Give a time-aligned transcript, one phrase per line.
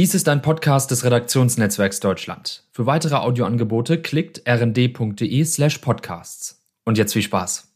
[0.00, 2.64] Dies ist ein Podcast des Redaktionsnetzwerks Deutschland.
[2.72, 6.64] Für weitere Audioangebote klickt rnd.de slash podcasts.
[6.86, 7.70] Und jetzt viel Spaß.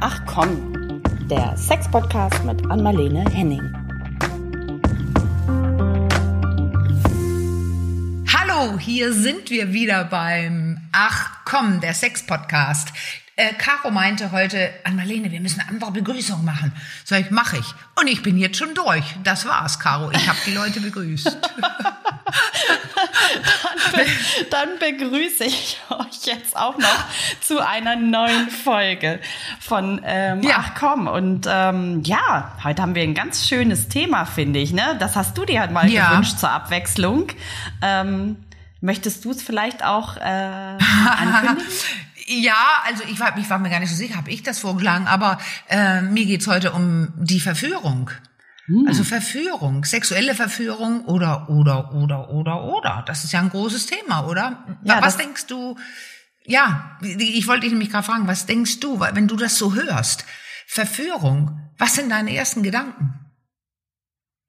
[0.00, 3.72] Ach komm, der Sex-Podcast mit Anmalene Henning.
[8.32, 12.92] Hallo, hier sind wir wieder beim Ach komm, der Sex-Podcast.
[13.34, 16.70] Äh, Caro meinte heute, an Marlene, wir müssen eine andere Begrüßung machen.
[17.04, 17.74] Sag ich, mache ich.
[17.98, 19.04] Und ich bin jetzt schon durch.
[19.24, 20.10] Das war's, Caro.
[20.10, 21.38] Ich habe die Leute begrüßt.
[23.90, 24.06] dann, be
[24.50, 27.04] dann begrüße ich euch jetzt auch noch
[27.40, 29.18] zu einer neuen Folge
[29.60, 30.56] von ähm, ja.
[30.58, 31.06] Ach komm.
[31.06, 34.74] Und ähm, ja, heute haben wir ein ganz schönes Thema, finde ich.
[34.74, 34.96] Ne?
[34.98, 36.10] Das hast du dir halt mal ja.
[36.10, 37.28] gewünscht zur Abwechslung.
[37.80, 38.36] Ähm,
[38.82, 41.66] möchtest du es vielleicht auch äh, ankündigen?
[42.40, 45.06] Ja, also ich war, ich war mir gar nicht so sicher, habe ich das vorgeschlagen,
[45.06, 48.10] aber äh, mir geht's heute um die Verführung.
[48.66, 48.86] Hm.
[48.86, 53.04] Also Verführung, sexuelle Verführung oder, oder, oder, oder, oder.
[53.06, 54.64] Das ist ja ein großes Thema, oder?
[54.84, 55.76] Ja, was denkst du?
[56.44, 60.24] Ja, ich wollte dich nämlich gerade fragen, was denkst du, wenn du das so hörst?
[60.66, 63.21] Verführung, was sind deine ersten Gedanken?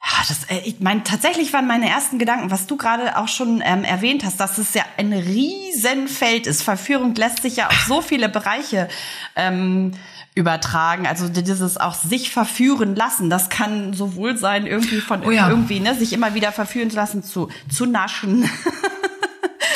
[0.05, 3.61] Ja, das, äh, ich meine, tatsächlich waren meine ersten Gedanken, was du gerade auch schon
[3.63, 6.61] ähm, erwähnt hast, dass es ja ein Riesenfeld ist.
[6.61, 8.89] Verführung lässt sich ja auf so viele Bereiche
[9.35, 9.93] ähm,
[10.35, 11.07] übertragen.
[11.07, 15.49] Also dieses auch sich verführen lassen, das kann sowohl sein, irgendwie von oh ja.
[15.49, 18.49] irgendwie, ne, sich immer wieder verführen zu lassen, zu, zu naschen.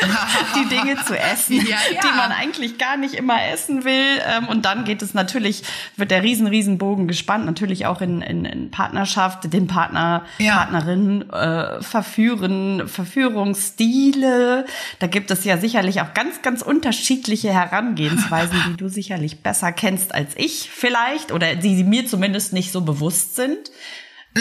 [0.55, 2.01] die Dinge zu essen, ja, ja.
[2.01, 4.21] die man eigentlich gar nicht immer essen will.
[4.25, 5.63] Ähm, und dann geht es natürlich,
[5.95, 10.57] wird der riesen, riesen Bogen gespannt, natürlich auch in, in, in Partnerschaft, den Partner, ja.
[10.57, 14.65] Partnerin äh, verführen, Verführungsstile.
[14.99, 20.13] Da gibt es ja sicherlich auch ganz, ganz unterschiedliche Herangehensweisen, die du sicherlich besser kennst
[20.13, 23.71] als ich vielleicht oder die mir zumindest nicht so bewusst sind.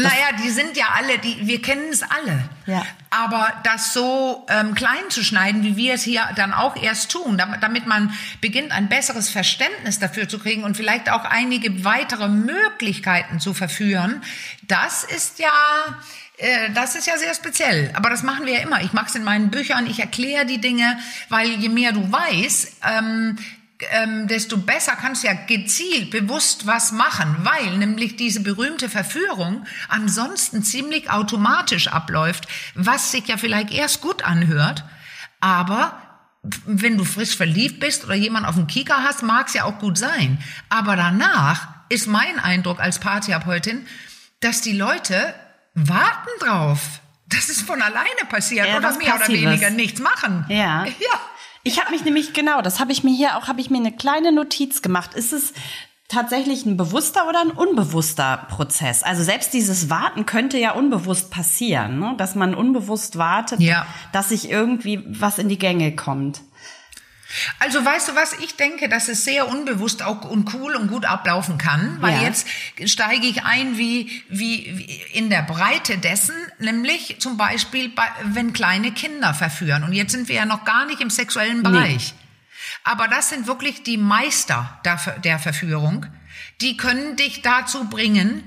[0.03, 2.49] Naja, die sind ja alle, die, wir kennen es alle.
[2.67, 2.85] Ja.
[3.11, 7.39] Aber das so ähm, klein zu schneiden, wie wir es hier dann auch erst tun,
[7.39, 12.29] damit, damit man beginnt, ein besseres Verständnis dafür zu kriegen und vielleicht auch einige weitere
[12.29, 14.23] Möglichkeiten zu verführen,
[14.63, 15.51] das ist ja,
[16.39, 17.91] äh, das ist ja sehr speziell.
[17.95, 18.83] Aber das machen wir ja immer.
[18.83, 20.99] Ich mache es in meinen Büchern, ich erkläre die Dinge,
[21.29, 23.39] weil je mehr du weißt, ähm,
[23.91, 29.67] ähm, desto besser kannst du ja gezielt, bewusst was machen, weil nämlich diese berühmte Verführung
[29.89, 34.85] ansonsten ziemlich automatisch abläuft, was sich ja vielleicht erst gut anhört,
[35.41, 36.01] aber
[36.65, 39.79] wenn du frisch verliebt bist oder jemand auf dem Kieker hast, mag es ja auch
[39.79, 40.39] gut sein.
[40.69, 43.87] Aber danach ist mein Eindruck als Paartherapeutin,
[44.41, 45.35] dass die Leute
[45.75, 47.01] warten drauf.
[47.29, 50.45] Das ist von alleine passiert ja, oder mehr oder weniger nichts machen.
[50.49, 50.85] Ja.
[50.85, 51.21] Ja.
[51.67, 53.91] Ich habe mich nämlich genau, das habe ich mir hier auch, habe ich mir eine
[53.91, 55.15] kleine Notiz gemacht.
[55.15, 55.53] Ist es
[56.07, 59.03] tatsächlich ein bewusster oder ein unbewusster Prozess?
[59.03, 62.15] Also selbst dieses Warten könnte ja unbewusst passieren, ne?
[62.19, 63.85] dass man unbewusst wartet, ja.
[64.13, 66.43] dass sich irgendwie was in die Gänge kommt.
[67.59, 71.05] Also weißt du was, ich denke, dass es sehr unbewusst auch und cool und gut
[71.05, 72.23] ablaufen kann, weil ja.
[72.23, 72.47] jetzt
[72.85, 78.53] steige ich ein wie, wie, wie in der Breite dessen, nämlich zum Beispiel, bei, wenn
[78.53, 79.83] kleine Kinder verführen.
[79.83, 82.15] Und jetzt sind wir ja noch gar nicht im sexuellen Bereich.
[82.15, 82.27] Nee.
[82.85, 86.07] Aber das sind wirklich die Meister der, der Verführung.
[86.61, 88.45] Die können dich dazu bringen,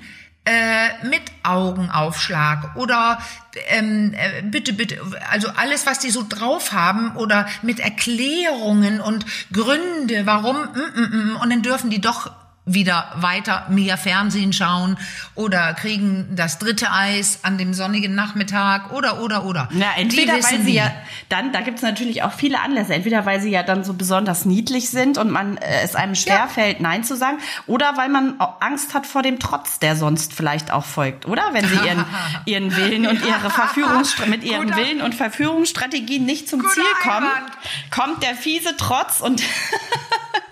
[0.50, 3.20] äh, mit Augenaufschlag oder
[3.68, 5.00] ähm, äh, bitte, bitte,
[5.30, 11.34] also alles, was die so drauf haben oder mit Erklärungen und Gründe, warum, mm, mm,
[11.34, 12.32] mm, und dann dürfen die doch
[12.74, 14.97] wieder weiter mehr Fernsehen schauen
[15.35, 19.69] oder kriegen das dritte Eis an dem sonnigen Nachmittag oder oder oder.
[19.72, 20.91] Ja, entweder weil sie ja
[21.29, 24.46] dann, da gibt es natürlich auch viele Anlässe, entweder weil sie ja dann so besonders
[24.46, 26.84] niedlich sind und man äh, es einem schwerfällt, ja.
[26.84, 30.85] Nein zu sagen, oder weil man Angst hat vor dem Trotz, der sonst vielleicht auch
[30.85, 31.44] folgt, oder?
[31.52, 32.06] Wenn sie ihren,
[32.46, 34.78] ihren Willen und ihre Verführungsstrategien mit ihren Guter.
[34.78, 37.52] Willen und Verführungsstrategien nicht zum Guter Ziel kommen, Einwand.
[37.90, 39.41] kommt der fiese Trotz und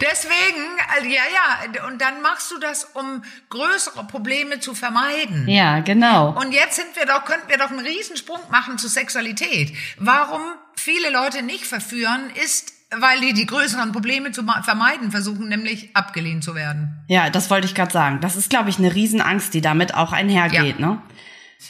[0.00, 0.64] Deswegen,
[0.94, 5.48] also, ja, ja, und dann machst du das, um größere Probleme zu vermeiden.
[5.48, 6.30] Ja, genau.
[6.30, 9.72] Und jetzt sind wir doch, könnten wir doch einen Riesensprung machen zur Sexualität.
[9.98, 10.40] Warum
[10.76, 16.42] viele Leute nicht verführen, ist, weil die die größeren Probleme zu vermeiden versuchen, nämlich abgelehnt
[16.42, 17.04] zu werden.
[17.08, 18.20] Ja, das wollte ich gerade sagen.
[18.20, 20.86] Das ist, glaube ich, eine Riesenangst, die damit auch einhergeht, ja.
[20.86, 21.02] ne?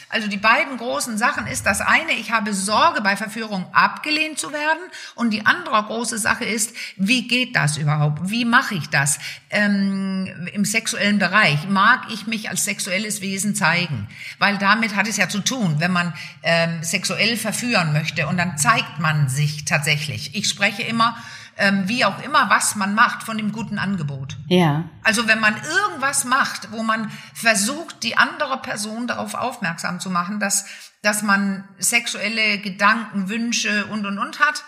[0.09, 4.51] Also die beiden großen Sachen ist das eine, ich habe Sorge bei Verführung abgelehnt zu
[4.51, 4.79] werden
[5.15, 8.29] und die andere große Sache ist, wie geht das überhaupt?
[8.29, 9.17] Wie mache ich das
[9.49, 11.67] ähm, im sexuellen Bereich?
[11.67, 14.07] Mag ich mich als sexuelles Wesen zeigen?
[14.37, 16.13] Weil damit hat es ja zu tun, wenn man
[16.43, 20.35] ähm, sexuell verführen möchte und dann zeigt man sich tatsächlich.
[20.35, 21.17] Ich spreche immer
[21.59, 24.37] ähm, wie auch immer, was man macht von dem guten Angebot.
[24.47, 24.89] Ja.
[25.03, 30.39] Also wenn man irgendwas macht, wo man versucht, die andere Person darauf aufmerksam zu machen,
[30.39, 30.65] dass,
[31.01, 34.63] dass man sexuelle Gedanken, Wünsche und, und, und hat,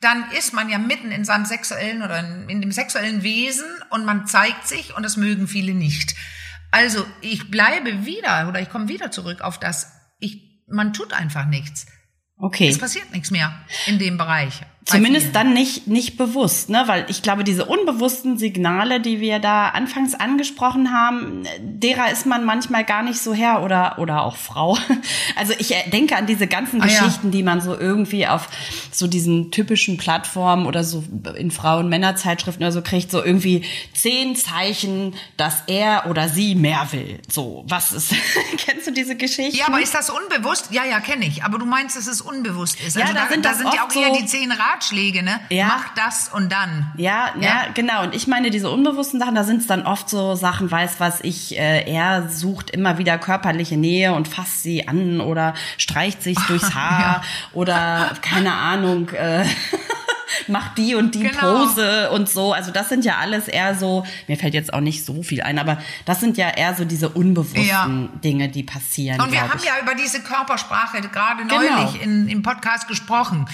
[0.00, 4.26] dann ist man ja mitten in seinem sexuellen oder in dem sexuellen Wesen und man
[4.26, 6.16] zeigt sich und das mögen viele nicht.
[6.70, 11.44] Also ich bleibe wieder oder ich komme wieder zurück auf das, ich, man tut einfach
[11.44, 11.86] nichts.
[12.38, 12.68] Okay.
[12.68, 13.54] Es passiert nichts mehr
[13.86, 14.62] in dem Bereich.
[14.86, 16.84] Zumindest dann nicht, nicht bewusst, ne?
[16.86, 22.44] Weil ich glaube, diese unbewussten Signale, die wir da anfangs angesprochen haben, derer ist man
[22.44, 24.78] manchmal gar nicht so her oder, oder auch Frau.
[25.36, 27.30] Also ich denke an diese ganzen ah, Geschichten, ja.
[27.30, 28.48] die man so irgendwie auf
[28.90, 31.02] so diesen typischen Plattformen oder so
[31.38, 37.20] in Frauen-Männer-Zeitschriften oder so kriegt, so irgendwie zehn Zeichen, dass er oder sie mehr will.
[37.30, 38.12] So, was ist,
[38.58, 39.56] kennst du diese Geschichte?
[39.56, 40.68] Ja, aber ist das unbewusst?
[40.72, 41.42] Ja, ja, kenne ich.
[41.44, 42.96] Aber du meinst, dass es unbewusst ist.
[42.96, 44.69] Ja, Also da da, sind da sind ja auch eher so- die zehn Ratschläge,
[45.22, 45.40] ne?
[45.50, 45.66] Ja.
[45.66, 46.90] Mach das und dann.
[46.96, 47.64] Ja, ja, Ja.
[47.74, 48.02] genau.
[48.02, 51.20] Und ich meine, diese unbewussten Sachen, da sind es dann oft so Sachen, weiß was
[51.22, 56.38] ich, äh, er sucht immer wieder körperliche Nähe und fasst sie an oder streicht sich
[56.48, 57.22] durchs Haar
[57.52, 59.44] oder keine Ahnung, äh,
[60.48, 61.66] macht die und die Genau.
[61.66, 62.52] Pose und so.
[62.52, 65.58] Also das sind ja alles eher so, mir fällt jetzt auch nicht so viel ein,
[65.58, 67.86] aber das sind ja eher so diese unbewussten Ja.
[68.22, 69.20] Dinge, die passieren.
[69.20, 69.64] Und wir haben ich.
[69.64, 71.56] ja über diese Körpersprache gerade Genau.
[71.60, 73.46] neulich in, im Podcast gesprochen.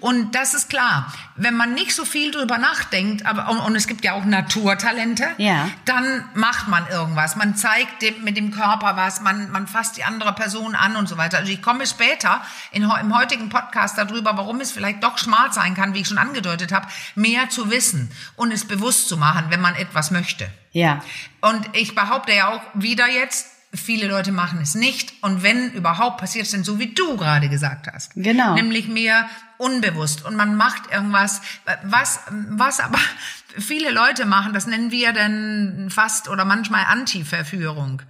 [0.00, 3.86] Und das ist klar, wenn man nicht so viel drüber nachdenkt, aber und, und es
[3.86, 5.68] gibt ja auch Naturtalente, Ja.
[5.84, 7.36] dann macht man irgendwas.
[7.36, 11.08] Man zeigt dem, mit dem Körper was, man, man fasst die andere Person an und
[11.08, 11.38] so weiter.
[11.38, 12.40] Also ich komme später
[12.72, 16.18] in, im heutigen Podcast darüber, warum es vielleicht doch smart sein kann, wie ich schon
[16.24, 20.48] angedeutet habe, mehr zu wissen und es bewusst zu machen, wenn man etwas möchte.
[20.72, 21.02] Ja.
[21.40, 25.12] Und ich behaupte ja auch wieder jetzt, viele Leute machen es nicht.
[25.20, 28.12] Und wenn überhaupt, passiert es denn so, wie du gerade gesagt hast.
[28.14, 28.54] Genau.
[28.54, 29.28] Nämlich mehr
[29.58, 30.24] unbewusst.
[30.24, 31.40] Und man macht irgendwas,
[31.82, 32.98] was, was aber
[33.58, 38.02] viele Leute machen, das nennen wir dann fast oder manchmal Anti-Verführung.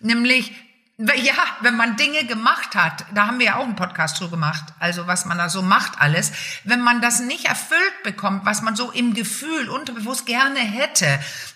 [0.00, 0.52] Nämlich,
[0.98, 4.64] ja, wenn man Dinge gemacht hat, da haben wir ja auch einen Podcast drüber gemacht,
[4.80, 6.32] also was man da so macht alles,
[6.64, 11.06] wenn man das nicht erfüllt bekommt, was man so im Gefühl unterbewusst gerne hätte,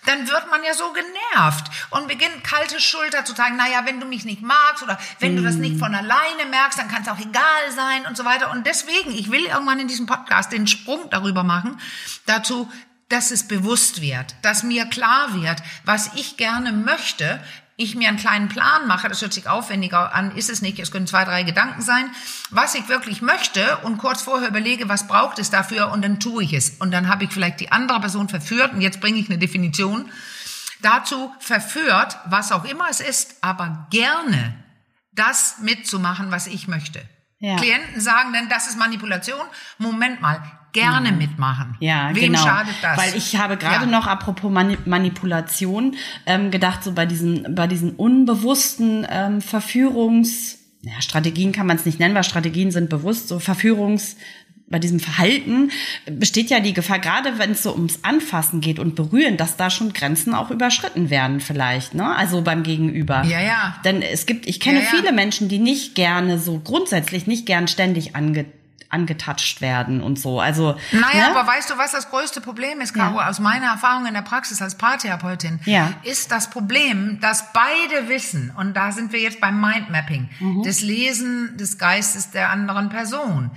[0.05, 4.05] dann wird man ja so genervt und beginnt kalte Schulter zu sagen, naja, wenn du
[4.05, 7.19] mich nicht magst oder wenn du das nicht von alleine merkst, dann kann es auch
[7.19, 8.49] egal sein und so weiter.
[8.51, 11.81] Und deswegen, ich will irgendwann in diesem Podcast den Sprung darüber machen,
[12.25, 12.71] dazu,
[13.09, 17.43] dass es bewusst wird, dass mir klar wird, was ich gerne möchte,
[17.75, 20.91] ich mir einen kleinen Plan mache, das hört sich aufwendiger an, ist es nicht, es
[20.91, 22.11] können zwei, drei Gedanken sein,
[22.51, 26.43] was ich wirklich möchte und kurz vorher überlege, was braucht es dafür und dann tue
[26.43, 26.71] ich es.
[26.79, 30.11] Und dann habe ich vielleicht die andere Person verführt und jetzt bringe ich eine Definition
[30.81, 34.55] dazu verführt, was auch immer es ist, aber gerne
[35.11, 37.01] das mitzumachen, was ich möchte.
[37.39, 37.57] Ja.
[37.57, 39.45] Klienten sagen dann, das ist Manipulation.
[39.77, 40.41] Moment mal,
[40.73, 41.75] gerne mitmachen.
[41.79, 42.39] Ja, Wem genau.
[42.39, 42.97] schadet das?
[42.97, 43.91] Weil ich habe gerade Ja.
[43.91, 50.99] noch, apropos Mani Manipulation, ähm, gedacht, so bei diesen, bei diesen unbewussten ähm, Verführungs, ja,
[51.01, 54.17] Strategien kann man es nicht nennen, weil Strategien sind bewusst, so Verführungs,
[54.67, 55.69] bei diesem Verhalten
[56.09, 59.69] besteht ja die Gefahr, gerade wenn es so ums Anfassen geht und Berühren, dass da
[59.69, 62.15] schon Grenzen auch überschritten werden vielleicht, ne?
[62.15, 63.23] Also beim Gegenüber.
[63.23, 63.75] Ja, ja.
[63.85, 64.89] Denn es gibt, ich kenne Ja, ja.
[64.89, 68.45] viele Menschen, die nicht gerne so grundsätzlich nicht gern ständig ange,
[68.93, 70.39] angetatscht werden und so.
[70.39, 71.35] Also Naja, ne?
[71.35, 73.19] aber weißt du, was das größte Problem ist, Caro?
[73.19, 75.93] Aus meiner Erfahrung in der Praxis als Paartherapeutin Ja.
[76.03, 80.63] ist das Problem, dass beide wissen, und da sind wir jetzt beim Mindmapping, Mhm.
[80.63, 83.51] das Lesen des Geistes der anderen Person.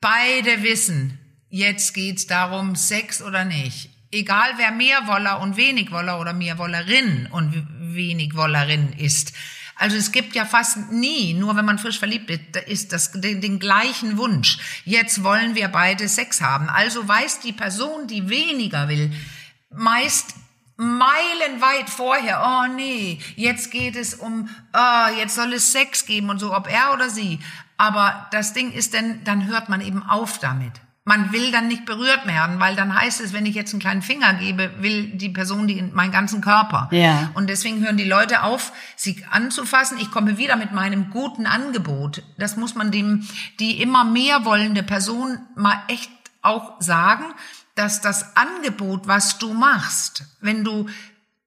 [0.00, 3.90] Beide wissen, jetzt geht's darum, Sex oder nicht.
[4.10, 7.54] Egal wer mehr Woller und wenig Woller oder mehr Wollerin und
[7.94, 9.32] wenig Wollerin ist.
[9.76, 13.40] Also es gibt ja fast nie, nur wenn man frisch verliebt ist, ist das den,
[13.40, 14.58] den gleichen Wunsch.
[14.84, 16.68] Jetzt wollen wir beide Sex haben.
[16.68, 19.12] Also weiß die Person, die weniger will,
[19.70, 20.34] meist
[20.76, 26.38] meilenweit vorher, oh nee, jetzt geht es um, ah, jetzt soll es Sex geben und
[26.38, 27.38] so, ob er oder sie.
[27.76, 30.72] Aber das Ding ist denn, dann hört man eben auf damit.
[31.04, 34.02] Man will dann nicht berührt werden, weil dann heißt es, wenn ich jetzt einen kleinen
[34.02, 36.88] Finger gebe, will die Person die in meinen ganzen Körper.
[36.92, 37.30] Ja.
[37.34, 39.98] Und deswegen hören die Leute auf, sie anzufassen.
[39.98, 42.22] Ich komme wieder mit meinem guten Angebot.
[42.38, 43.26] Das muss man dem,
[43.58, 47.24] die immer mehr wollende Person mal echt auch sagen,
[47.74, 50.86] dass das Angebot, was du machst, wenn du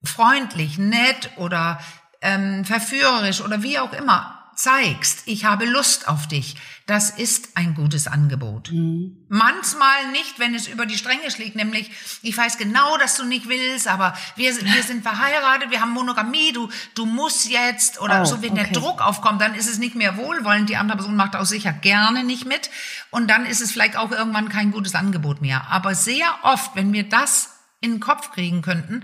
[0.03, 1.79] freundlich, nett oder
[2.21, 7.73] ähm, verführerisch oder wie auch immer zeigst, ich habe Lust auf dich, das ist ein
[7.73, 8.71] gutes Angebot.
[8.71, 9.17] Mhm.
[9.27, 11.89] Manchmal nicht, wenn es über die Stränge schlägt, nämlich,
[12.21, 16.53] ich weiß genau, dass du nicht willst, aber wir, wir sind verheiratet, wir haben Monogamie,
[16.53, 18.69] du, du musst jetzt, oder oh, so, wenn okay.
[18.71, 21.73] der Druck aufkommt, dann ist es nicht mehr wohlwollend, die andere Person macht auch sicher
[21.73, 22.69] gerne nicht mit
[23.09, 25.67] und dann ist es vielleicht auch irgendwann kein gutes Angebot mehr.
[25.69, 27.49] Aber sehr oft, wenn wir das
[27.81, 29.03] in den Kopf kriegen könnten,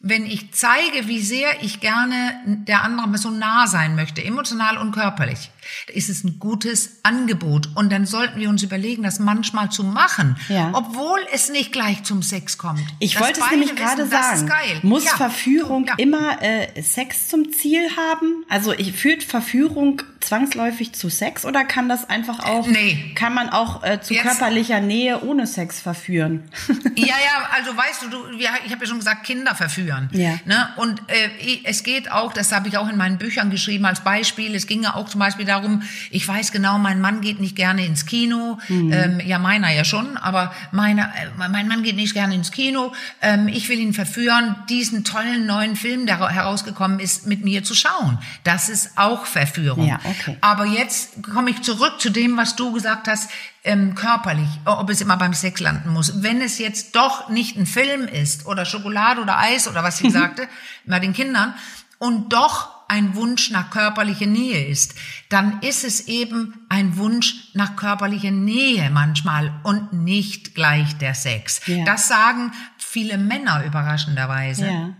[0.00, 4.92] wenn ich zeige, wie sehr ich gerne der anderen Person nah sein möchte, emotional und
[4.92, 5.50] körperlich,
[5.92, 7.68] ist es ein gutes Angebot.
[7.74, 10.70] Und dann sollten wir uns überlegen, das manchmal zu machen, ja.
[10.72, 12.82] obwohl es nicht gleich zum Sex kommt.
[12.98, 14.50] Ich wollte es nämlich gerade sagen.
[14.82, 15.16] Muss ja.
[15.16, 15.94] Verführung ja.
[15.96, 18.44] immer äh, Sex zum Ziel haben?
[18.48, 23.12] Also ich, führt Verführung zwangsläufig zu Sex oder kann das einfach auch, nee.
[23.14, 24.24] kann man auch äh, zu Jetzt.
[24.24, 26.50] körperlicher Nähe ohne Sex verführen?
[26.96, 30.08] ja, ja, also weißt du, du ich habe ja schon gesagt, Kinder verführen.
[30.12, 30.38] Ja.
[30.44, 30.68] Ne?
[30.76, 34.54] Und äh, es geht auch, das habe ich auch in meinen Büchern geschrieben als Beispiel,
[34.54, 37.56] es ging ja auch zum Beispiel darum, darum, ich weiß genau, mein Mann geht nicht
[37.56, 38.58] gerne ins Kino.
[38.68, 38.92] Mhm.
[38.92, 42.92] Ähm, ja, meiner ja schon, aber meiner, äh, mein Mann geht nicht gerne ins Kino.
[43.22, 47.74] Ähm, ich will ihn verführen, diesen tollen neuen Film, der herausgekommen ist, mit mir zu
[47.74, 48.18] schauen.
[48.44, 49.86] Das ist auch Verführung.
[49.86, 50.36] Ja, okay.
[50.40, 53.30] Aber jetzt komme ich zurück zu dem, was du gesagt hast,
[53.64, 56.22] ähm, körperlich, ob es immer beim Sex landen muss.
[56.22, 60.12] Wenn es jetzt doch nicht ein Film ist oder Schokolade oder Eis oder was ich
[60.12, 60.48] sagte,
[60.84, 61.54] bei den Kindern,
[61.98, 64.94] und doch ein Wunsch nach körperlicher Nähe ist,
[65.28, 71.60] dann ist es eben ein Wunsch nach körperlicher Nähe manchmal und nicht gleich der Sex.
[71.66, 71.84] Ja.
[71.84, 74.66] Das sagen viele Männer überraschenderweise.
[74.66, 74.94] Ja.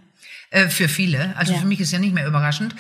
[0.51, 1.61] Äh, für viele, also ja.
[1.61, 2.75] für mich ist ja nicht mehr überraschend.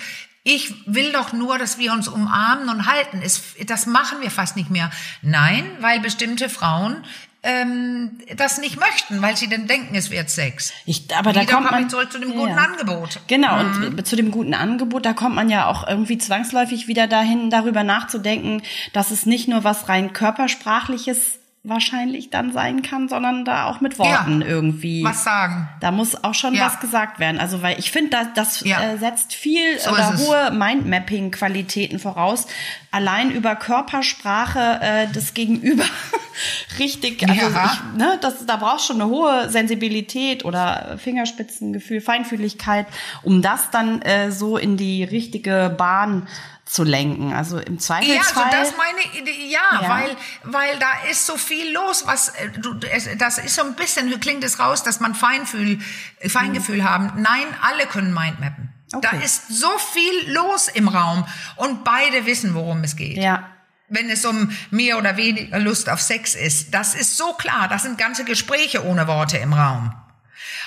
[0.44, 3.20] Ich will doch nur, dass wir uns umarmen und halten.
[3.66, 4.92] das machen wir fast nicht mehr.
[5.20, 7.04] Nein, weil bestimmte Frauen
[7.46, 10.72] ähm, das nicht möchten, weil sie dann denken, es wird Sex.
[10.84, 12.56] Ich, aber da kommt man zurück zu dem guten ja.
[12.56, 13.20] Angebot.
[13.28, 13.84] Genau mhm.
[13.96, 17.84] und zu dem guten Angebot, da kommt man ja auch irgendwie zwangsläufig wieder dahin, darüber
[17.84, 18.62] nachzudenken,
[18.92, 21.38] dass es nicht nur was rein körpersprachliches
[21.68, 25.04] wahrscheinlich dann sein kann, sondern da auch mit Worten ja, irgendwie.
[25.04, 25.68] Was sagen.
[25.80, 26.66] Da muss auch schon ja.
[26.66, 27.40] was gesagt werden.
[27.40, 28.80] Also weil ich finde, das, das ja.
[28.80, 32.46] äh, setzt viel so oder hohe Mindmapping-Qualitäten voraus.
[32.90, 35.84] Allein über Körpersprache äh, des Gegenüber
[36.78, 37.22] richtig.
[37.28, 42.86] Also ich, ne, das, da brauchst schon eine hohe Sensibilität oder Fingerspitzengefühl, Feinfühligkeit,
[43.22, 46.28] um das dann äh, so in die richtige Bahn
[46.66, 47.32] zu lenken.
[47.32, 48.50] Also im Zweifelsfall.
[48.50, 52.30] Ja, also das meine Idee, ja, ja, weil weil da ist so viel los, was
[52.30, 55.78] äh, du das ist so ein bisschen klingt es raus, dass man Feinfühl
[56.26, 56.84] Feingefühl mhm.
[56.84, 57.12] haben.
[57.22, 58.72] Nein, alle können Mindmappen.
[58.92, 59.08] Okay.
[59.10, 61.24] Da ist so viel los im Raum
[61.56, 63.16] und beide wissen, worum es geht.
[63.16, 63.48] Ja.
[63.88, 67.68] Wenn es um mehr oder weniger Lust auf Sex ist, das ist so klar.
[67.68, 69.92] Das sind ganze Gespräche ohne Worte im Raum.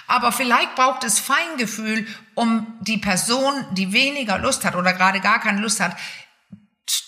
[0.07, 5.39] Aber vielleicht braucht es Feingefühl, um die Person, die weniger Lust hat oder gerade gar
[5.39, 5.95] keine Lust hat,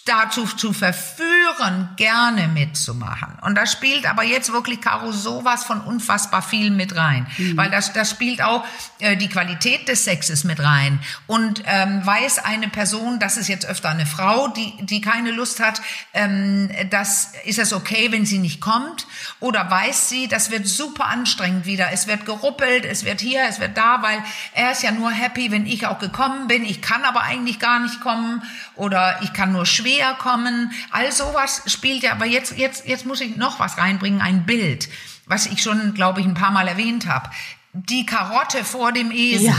[0.06, 3.38] dazu zu verführen, gerne mitzumachen.
[3.42, 7.58] Und da spielt aber jetzt wirklich Caro sowas von unfassbar viel mit rein, mhm.
[7.58, 8.66] weil das, das spielt auch
[9.00, 11.00] äh, die Qualität des Sexes mit rein.
[11.28, 15.60] Und ähm, weiß eine Person, das ist jetzt öfter eine Frau, die, die keine Lust
[15.60, 15.82] hat,
[16.14, 19.08] ähm, das ist es okay, wenn sie nicht kommt?
[19.40, 21.92] Oder weiß sie, das wird super anstrengend wieder.
[21.92, 24.24] Es wird geruppelt, es wird hier, es wird da, weil
[24.54, 26.66] er ist ja nur happy, wenn ich auch gekommen bin.
[26.66, 28.44] Ich kann aber eigentlich gar nicht kommen
[28.82, 30.72] oder ich kann nur schwer kommen.
[30.90, 34.90] All sowas spielt ja, aber jetzt, jetzt, jetzt muss ich noch was reinbringen, ein Bild,
[35.28, 37.30] was ich schon, glaube ich, ein paar Mal erwähnt habe.
[37.74, 39.50] Die Karotte vor dem Esel.
[39.50, 39.56] Ja.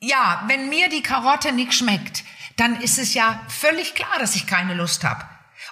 [0.00, 2.24] ja, wenn mir die Karotte nicht schmeckt,
[2.56, 5.24] dann ist es ja völlig klar, dass ich keine Lust habe.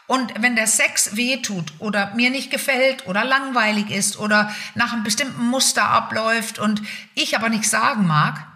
[0.07, 5.03] Und wenn der Sex wehtut oder mir nicht gefällt oder langweilig ist oder nach einem
[5.03, 6.83] bestimmten Muster abläuft und
[7.17, 8.47] ich aber nichts sagen mag,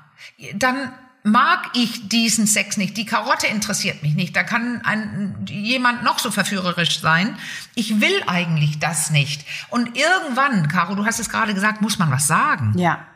[0.54, 2.96] dann mag ich diesen Sex nicht.
[2.96, 4.34] Die Karotte interessiert mich nicht.
[4.34, 7.36] Da kann ein, jemand noch so verführerisch sein.
[7.74, 9.44] Ich will eigentlich das nicht.
[9.70, 12.76] Und irgendwann, Caro, du hast es gerade gesagt, muss man was sagen.
[12.76, 13.06] Ja.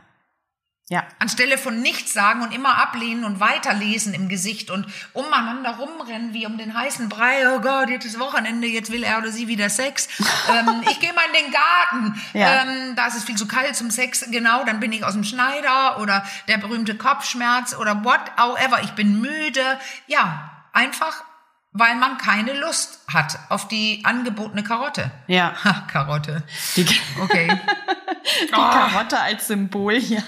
[0.89, 1.05] Ja.
[1.19, 6.45] Anstelle von nichts sagen und immer ablehnen und weiterlesen im Gesicht und umeinander rumrennen wie
[6.45, 7.53] um den heißen Brei.
[7.53, 10.07] Oh Gott, jetzt ist Wochenende, jetzt will er oder sie wieder Sex.
[10.49, 12.21] ähm, ich gehe mal in den Garten.
[12.31, 12.63] Ja.
[12.63, 14.25] Ähm, da ist es viel zu kalt zum Sex.
[14.31, 18.81] Genau, dann bin ich aus dem Schneider oder der berühmte Kopfschmerz oder whatever.
[18.83, 19.79] Ich bin müde.
[20.07, 21.25] Ja, einfach
[21.73, 25.11] weil man keine Lust hat auf die angebotene Karotte.
[25.27, 25.53] Ja.
[25.63, 26.43] Ha, Karotte.
[26.75, 26.87] Die,
[27.21, 27.49] okay.
[28.41, 28.55] die oh.
[28.55, 30.23] Karotte als Symbol hier.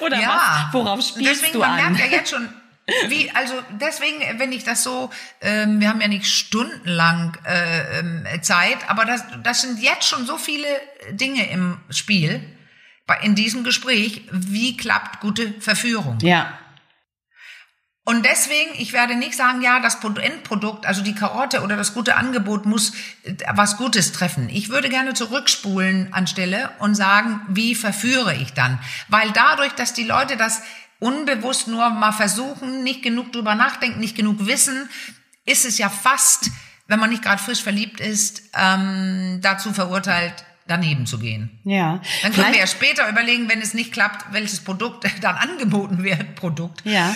[0.00, 0.28] Oder ja.
[0.28, 0.74] was?
[0.74, 1.92] Worauf spielst deswegen, du man an?
[1.92, 2.48] merkt ja jetzt schon,
[3.08, 8.26] wie, also deswegen, wenn ich das so, ähm, wir haben ja nicht stundenlang äh, ähm,
[8.42, 10.66] Zeit, aber das, das sind jetzt schon so viele
[11.10, 12.42] Dinge im Spiel,
[13.22, 16.18] in diesem Gespräch, wie klappt gute Verführung?
[16.22, 16.58] Ja.
[18.06, 22.16] Und deswegen, ich werde nicht sagen, ja, das Endprodukt, also die Karotte oder das gute
[22.16, 22.92] Angebot muss
[23.22, 24.50] äh, was Gutes treffen.
[24.50, 28.78] Ich würde gerne zurückspulen anstelle und sagen, wie verführe ich dann?
[29.08, 30.60] Weil dadurch, dass die Leute das
[31.00, 34.88] unbewusst nur mal versuchen, nicht genug drüber nachdenken, nicht genug wissen,
[35.46, 36.50] ist es ja fast,
[36.86, 41.60] wenn man nicht gerade frisch verliebt ist, ähm, dazu verurteilt, daneben zu gehen.
[41.64, 42.00] Ja.
[42.22, 46.34] Dann können wir ja später überlegen, wenn es nicht klappt, welches Produkt dann angeboten wird,
[46.36, 46.82] Produkt.
[46.84, 47.14] Ja.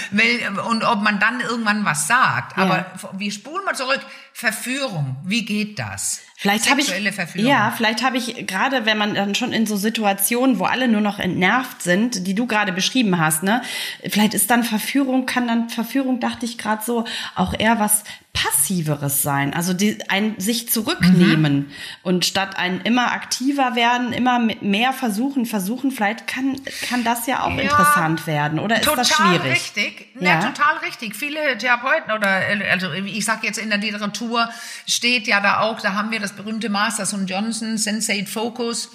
[0.68, 2.58] Und ob man dann irgendwann was sagt.
[2.58, 3.10] Aber ja.
[3.16, 4.00] wir spulen mal zurück.
[4.32, 6.20] Verführung, wie geht das?
[6.40, 6.92] Vielleicht habe ich
[7.34, 11.00] ja, vielleicht habe ich gerade, wenn man dann schon in so Situationen, wo alle nur
[11.00, 13.62] noch entnervt sind, die du gerade beschrieben hast, ne,
[14.08, 19.22] vielleicht ist dann Verführung, kann dann Verführung, dachte ich gerade so, auch eher was passiveres
[19.22, 21.72] sein, also die, ein sich zurücknehmen mhm.
[22.04, 27.42] und statt ein immer aktiver werden, immer mehr versuchen, versuchen, vielleicht kann kann das ja
[27.42, 29.38] auch ja, interessant werden, oder ist das schwierig?
[29.38, 31.16] Total richtig, ja, ja, total richtig.
[31.16, 34.48] Viele Therapeuten oder also ich sag jetzt in der Literatur
[34.86, 38.90] steht ja da auch, da haben wir das das berühmte Masters und Johnson Sensate Focus,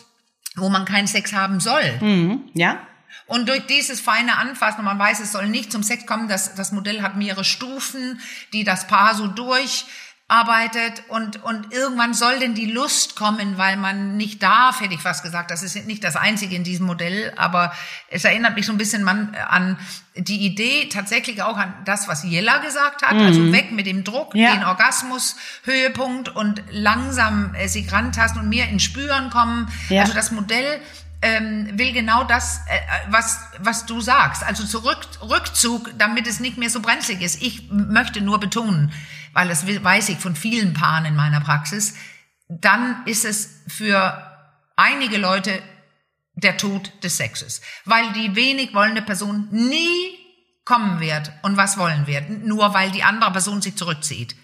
[0.56, 1.84] wo man keinen Sex haben soll.
[2.00, 2.80] Mhm, ja.
[3.26, 6.72] Und durch dieses feine Anfassen, man weiß, es soll nicht zum Sex kommen, das, das
[6.72, 8.20] Modell hat mehrere Stufen,
[8.54, 9.86] die das Paar so durch
[10.30, 15.02] arbeitet und, und irgendwann soll denn die Lust kommen, weil man nicht darf, hätte ich
[15.02, 15.52] fast gesagt.
[15.52, 17.74] Das ist nicht das Einzige in diesem Modell, aber
[18.08, 19.78] es erinnert mich so ein bisschen an
[20.16, 23.48] die Idee, tatsächlich auch an das, was Jella gesagt hat, also mhm.
[23.48, 24.56] also weg mit dem Druck, ja.
[24.56, 29.72] den Orgasmus, Höhepunkt und langsam äh, sich rantasten und mehr in Spüren kommen.
[29.90, 30.02] Ja.
[30.02, 30.82] Also das Modell
[31.24, 34.44] ähm, will genau das, äh, was, was du sagst.
[34.44, 37.42] Also zurück, Rückzug, damit es nicht mehr so brenzlig ist.
[37.42, 38.92] Ich möchte nur betonen,
[39.32, 41.96] weil das weiß ich von vielen Paaren in meiner Praxis,
[42.50, 44.22] dann ist es für
[44.76, 45.64] einige Leute
[46.36, 50.20] der Tod des Sexes, weil die wenig wollende Person nie
[50.66, 54.36] kommen wird und was wollen wird, nur weil die andere Person sich zurückzieht.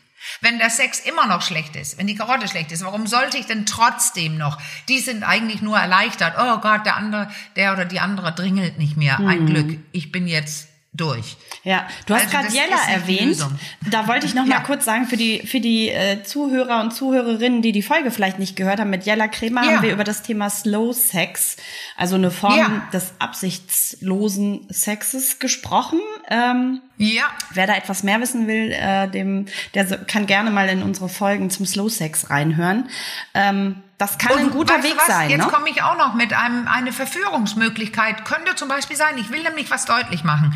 [0.42, 3.46] Wenn der Sex immer noch schlecht ist, wenn die Karotte schlecht ist, warum sollte ich
[3.46, 4.58] denn trotzdem noch?
[4.88, 6.36] Die sind eigentlich nur erleichtert.
[6.38, 9.20] Oh Gott, der andere, der oder die andere dringelt nicht mehr.
[9.20, 9.46] Ein mhm.
[9.48, 9.80] Glück.
[9.92, 11.38] Ich bin jetzt durch.
[11.64, 13.46] Ja, du hast also gerade Jella erwähnt.
[13.92, 14.56] Da wollte ich noch ja.
[14.56, 18.40] mal kurz sagen für die für die äh, Zuhörer und Zuhörerinnen, die die Folge vielleicht
[18.40, 19.72] nicht gehört haben mit Jella Kremer, ja.
[19.72, 21.58] haben wir über das Thema Slow Sex,
[21.96, 22.88] also eine Form ja.
[22.92, 26.00] des absichtslosen Sexes gesprochen.
[26.30, 27.24] Ähm, ja.
[27.54, 31.52] Wer da etwas mehr wissen will, äh, dem der kann gerne mal in unsere Folgen
[31.52, 32.90] zum Slow Sex reinhören.
[33.36, 35.30] Ähm, das kann und ein guter Weg sein.
[35.30, 35.52] Jetzt ne?
[35.52, 38.24] komme ich auch noch mit einem eine Verführungsmöglichkeit.
[38.24, 40.56] Könnte zum Beispiel sein, ich will nämlich was deutlich machen.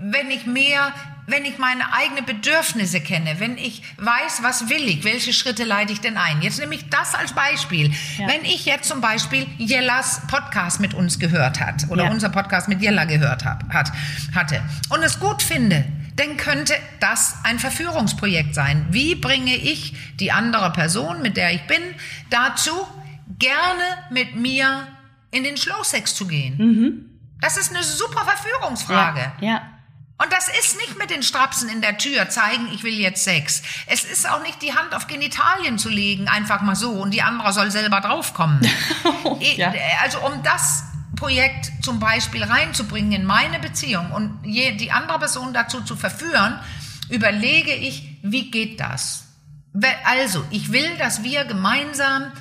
[0.00, 0.92] Wenn ich mehr,
[1.26, 5.92] wenn ich meine eigenen Bedürfnisse kenne, wenn ich weiß, was will ich, welche Schritte leite
[5.92, 6.42] ich denn ein.
[6.42, 7.92] Jetzt nehme ich das als Beispiel.
[8.18, 8.28] Ja.
[8.28, 12.10] Wenn ich jetzt zum Beispiel Jellas Podcast mit uns gehört hat oder ja.
[12.10, 13.90] unser Podcast mit Jella gehört hab, hat,
[14.34, 15.84] hatte und es gut finde,
[16.16, 18.86] dann könnte das ein Verführungsprojekt sein.
[18.90, 21.82] Wie bringe ich die andere Person, mit der ich bin,
[22.30, 22.72] dazu,
[23.38, 24.86] gerne mit mir
[25.30, 26.56] in den Schlowsex zu gehen?
[26.56, 27.10] Mhm.
[27.40, 29.32] Das ist eine super Verführungsfrage.
[29.40, 29.62] Ja, ja.
[30.24, 33.62] Und das ist nicht mit den Strapsen in der Tür zeigen, ich will jetzt Sex.
[33.86, 37.20] Es ist auch nicht die Hand auf Genitalien zu legen, einfach mal so, und die
[37.20, 38.60] andere soll selber draufkommen.
[39.56, 39.74] ja.
[40.02, 40.84] Also um das
[41.14, 46.58] Projekt zum Beispiel reinzubringen in meine Beziehung und die andere Person dazu zu verführen,
[47.10, 49.24] überlege ich, wie geht das?
[50.04, 52.32] Also, ich will, dass wir gemeinsam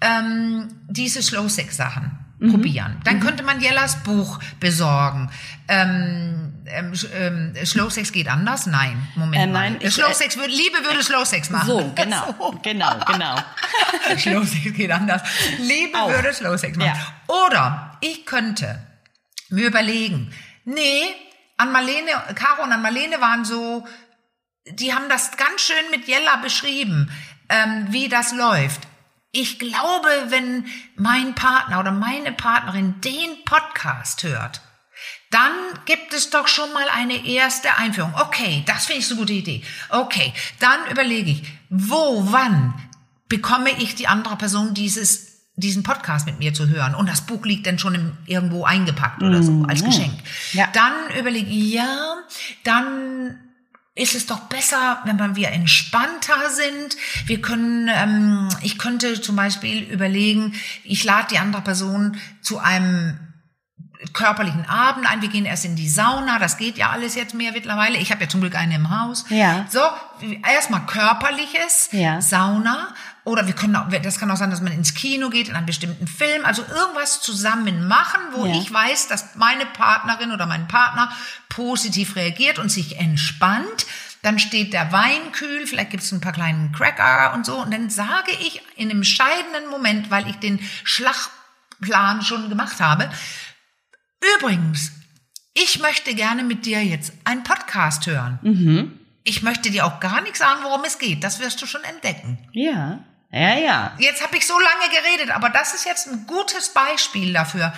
[0.00, 2.50] ähm, diese Slow-Sex-Sachen mhm.
[2.50, 3.00] probieren.
[3.04, 3.20] Dann mhm.
[3.20, 5.30] könnte man Jellas Buch besorgen.
[5.68, 8.66] Ähm, ähm, ähm, Slow Sex geht anders?
[8.66, 9.90] Nein, Moment äh, nein, mal.
[9.90, 11.66] Slow Sex würde, Liebe würde Slow Sex machen.
[11.66, 12.58] So, genau, so.
[12.62, 13.36] genau, genau.
[14.18, 15.22] Slow Sex geht anders.
[15.58, 16.10] Liebe Auch.
[16.10, 16.92] würde Slow Sex machen.
[16.94, 17.44] Ja.
[17.46, 18.78] Oder ich könnte
[19.50, 20.32] mir überlegen,
[20.64, 21.02] nee,
[21.56, 23.86] an Marlene, Caro und an Marlene waren so,
[24.66, 27.10] die haben das ganz schön mit Jella beschrieben,
[27.48, 28.82] ähm, wie das läuft.
[29.32, 34.62] Ich glaube, wenn mein Partner oder meine Partnerin den Podcast hört,
[35.34, 35.52] dann
[35.84, 38.14] gibt es doch schon mal eine erste Einführung.
[38.14, 39.62] Okay, das finde ich so eine gute Idee.
[39.88, 42.72] Okay, dann überlege ich, wo, wann
[43.28, 47.44] bekomme ich die andere Person dieses diesen Podcast mit mir zu hören und das Buch
[47.44, 49.86] liegt dann schon im, irgendwo eingepackt oder so als mhm.
[49.86, 50.14] Geschenk.
[50.52, 50.68] Ja.
[50.72, 52.16] Dann überlege ich, ja,
[52.64, 53.38] dann
[53.94, 56.96] ist es doch besser, wenn wir entspannter sind.
[57.26, 63.18] Wir können, ähm, ich könnte zum Beispiel überlegen, ich lade die andere Person zu einem
[64.12, 67.52] körperlichen Abend ein, wir gehen erst in die Sauna, das geht ja alles jetzt mehr
[67.52, 67.96] mittlerweile.
[67.98, 69.24] Ich habe ja zum Glück eine im Haus.
[69.30, 69.66] Ja.
[69.70, 69.80] So,
[70.46, 72.20] erstmal körperliches, Ja.
[72.20, 72.88] Sauna
[73.24, 75.64] oder wir können auch, das kann auch sein, dass man ins Kino geht, in einen
[75.66, 78.54] bestimmten Film, also irgendwas zusammen machen, wo Ja.
[78.54, 81.10] ich weiß, dass meine Partnerin oder mein Partner
[81.48, 83.86] positiv reagiert und sich entspannt.
[84.22, 87.56] Dann steht der Wein kühl, vielleicht gibt es ein paar kleinen Cracker und so.
[87.56, 93.10] Und dann sage ich in einem scheidenden Moment, weil ich den Schlachtplan schon gemacht habe,
[94.36, 94.92] übrigens,
[95.54, 98.38] ich möchte gerne mit dir jetzt einen Podcast hören.
[99.24, 101.24] Ich möchte dir auch gar nicht sagen, worum es geht.
[101.24, 102.38] Das wirst du schon entdecken.
[102.52, 103.00] Ja.
[103.30, 103.92] Ja, ja.
[103.98, 107.72] Jetzt habe ich so lange geredet, aber das ist jetzt ein gutes Beispiel dafür.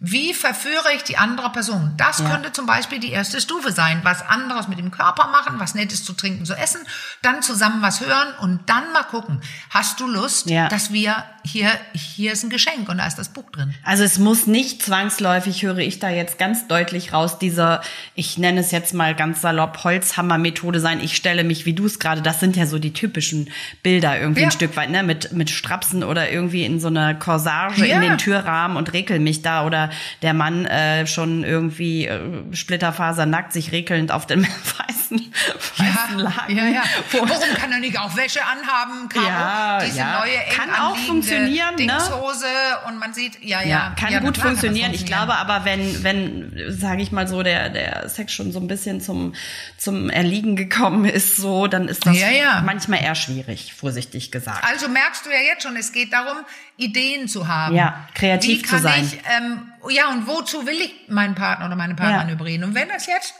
[0.00, 1.94] Wie verführe ich die andere Person?
[1.96, 2.28] Das Ja.
[2.28, 4.00] könnte zum Beispiel die erste Stufe sein.
[4.02, 6.80] Was anderes mit dem Körper machen, was Nettes zu trinken, zu essen,
[7.22, 9.40] dann zusammen was hören und dann mal gucken.
[9.70, 10.68] Hast du Lust, Ja.
[10.68, 13.74] dass wir hier, hier ist ein Geschenk und da ist das Buch drin.
[13.84, 17.80] Also es muss nicht zwangsläufig, höre ich da jetzt ganz deutlich raus, dieser,
[18.14, 21.00] ich nenne es jetzt mal ganz salopp, Holzhammer-Methode sein.
[21.00, 23.50] Ich stelle mich, wie du es gerade, das sind ja so die typischen
[23.82, 24.48] Bilder irgendwie Ja.
[24.48, 28.18] ein Stück weit, ne, mit, mit Strapsen oder irgendwie in so einer Corsage in den
[28.18, 29.90] Türrahmen und rekel mich da oder
[30.22, 32.20] der Mann äh, schon irgendwie äh,
[32.52, 34.42] splitterfasernackt sich rekelnd auf dem
[34.78, 35.32] weißen,
[35.76, 36.56] weißen Laken.
[36.56, 36.82] ja, ja.
[37.12, 39.26] Warum kann er nicht auch Wäsche anhaben, Caro?
[39.26, 40.20] Ja, Diese ja.
[40.20, 41.76] neue Kann auch funktionieren, ne?
[41.76, 42.46] Dingshose
[42.88, 43.68] und man sieht, ja, ja.
[43.68, 44.92] Ja, kann ja, gut klar kann das funktionieren.
[44.92, 45.26] Ich funktionieren.
[45.26, 49.00] glaube aber, wenn, wenn, sage ich mal so, der, der Sex schon so ein bisschen
[49.00, 49.34] zum,
[49.76, 52.62] zum Erliegen gekommen ist, so, dann ist das Ja, ja.
[52.64, 54.64] manchmal eher schwierig, vorsichtig gesagt.
[54.64, 56.38] Also merkst du ja jetzt schon, es geht darum,
[56.76, 57.74] Ideen zu haben.
[57.74, 59.04] Ja, kreativ zu kann sein.
[59.04, 62.34] Ich, ähm, ja, und wozu will ich meinen Partner oder meine Partnerin Ja.
[62.34, 62.64] überreden?
[62.64, 63.34] Und wenn das jetzt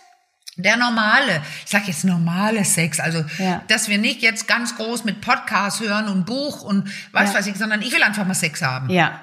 [0.57, 3.62] der normale, ich sag jetzt normale Sex, also Ja.
[3.68, 7.38] dass wir nicht jetzt ganz groß mit Podcast hören und Buch und was Ja.
[7.38, 8.88] weiß ich, sondern ich will einfach mal Sex haben.
[8.90, 9.20] Ja,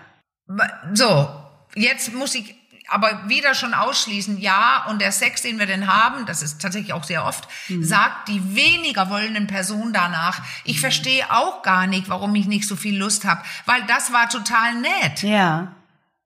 [0.93, 1.29] So,
[1.75, 2.55] jetzt muss ich
[2.89, 6.91] aber wieder schon ausschließen, ja, und der Sex, den wir denn haben, das ist tatsächlich
[6.91, 7.85] auch sehr oft, Mhm.
[7.85, 12.75] sagt die weniger wollenden Person danach, ich verstehe auch gar nicht, warum ich nicht so
[12.75, 15.23] viel Lust habe, weil das war total nett.
[15.23, 15.73] ja,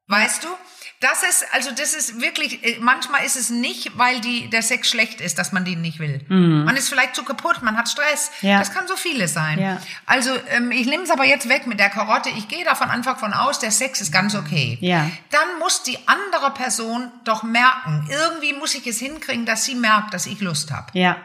[0.08, 0.48] Weißt du?
[1.02, 4.90] Das ist, also das ist wirklich, äh, manchmal ist es nicht, weil die, der Sex
[4.90, 6.26] schlecht ist, dass man den nicht will.
[6.30, 8.32] Man ist vielleicht zu kaputt, man hat Stress.
[8.42, 8.50] Mhm.
[8.50, 8.60] Ja.
[8.60, 9.60] Das kann so vieles sein.
[9.60, 9.82] Ja.
[10.06, 12.30] Also ähm, ich nehme es aber jetzt weg mit der Karotte.
[12.30, 14.78] Ich gehe da von Anfang von aus, der Sex ist ganz okay.
[14.82, 15.10] Ja.
[15.32, 20.14] Dann muss die andere Person doch merken, irgendwie muss ich es hinkriegen, dass sie merkt,
[20.14, 20.88] dass ich Lust habe.
[20.98, 21.18] ja,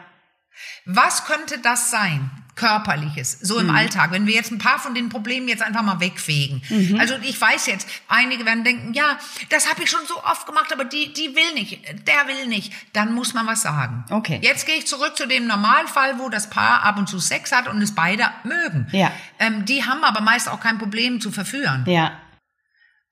[0.85, 2.29] Was könnte das sein?
[2.61, 3.69] Körperliches, so Mhm.
[3.69, 6.61] im Alltag, wenn wir jetzt ein paar von den Problemen jetzt einfach mal wegfegen.
[6.69, 6.99] Mhm.
[6.99, 9.17] Also ich weiß jetzt, einige werden denken, ja,
[9.49, 12.71] das habe ich schon so oft gemacht, aber die, die will nicht, der will nicht.
[12.93, 14.05] Dann muss man was sagen.
[14.11, 14.39] Okay.
[14.43, 17.67] Jetzt gehe ich zurück zu dem Normalfall, wo das Paar ab und zu Sex hat
[17.67, 18.87] und es beide mögen.
[18.91, 19.11] Ja.
[19.39, 21.83] Ähm, die haben aber meist auch kein Problem zu verführen.
[21.87, 22.11] ja.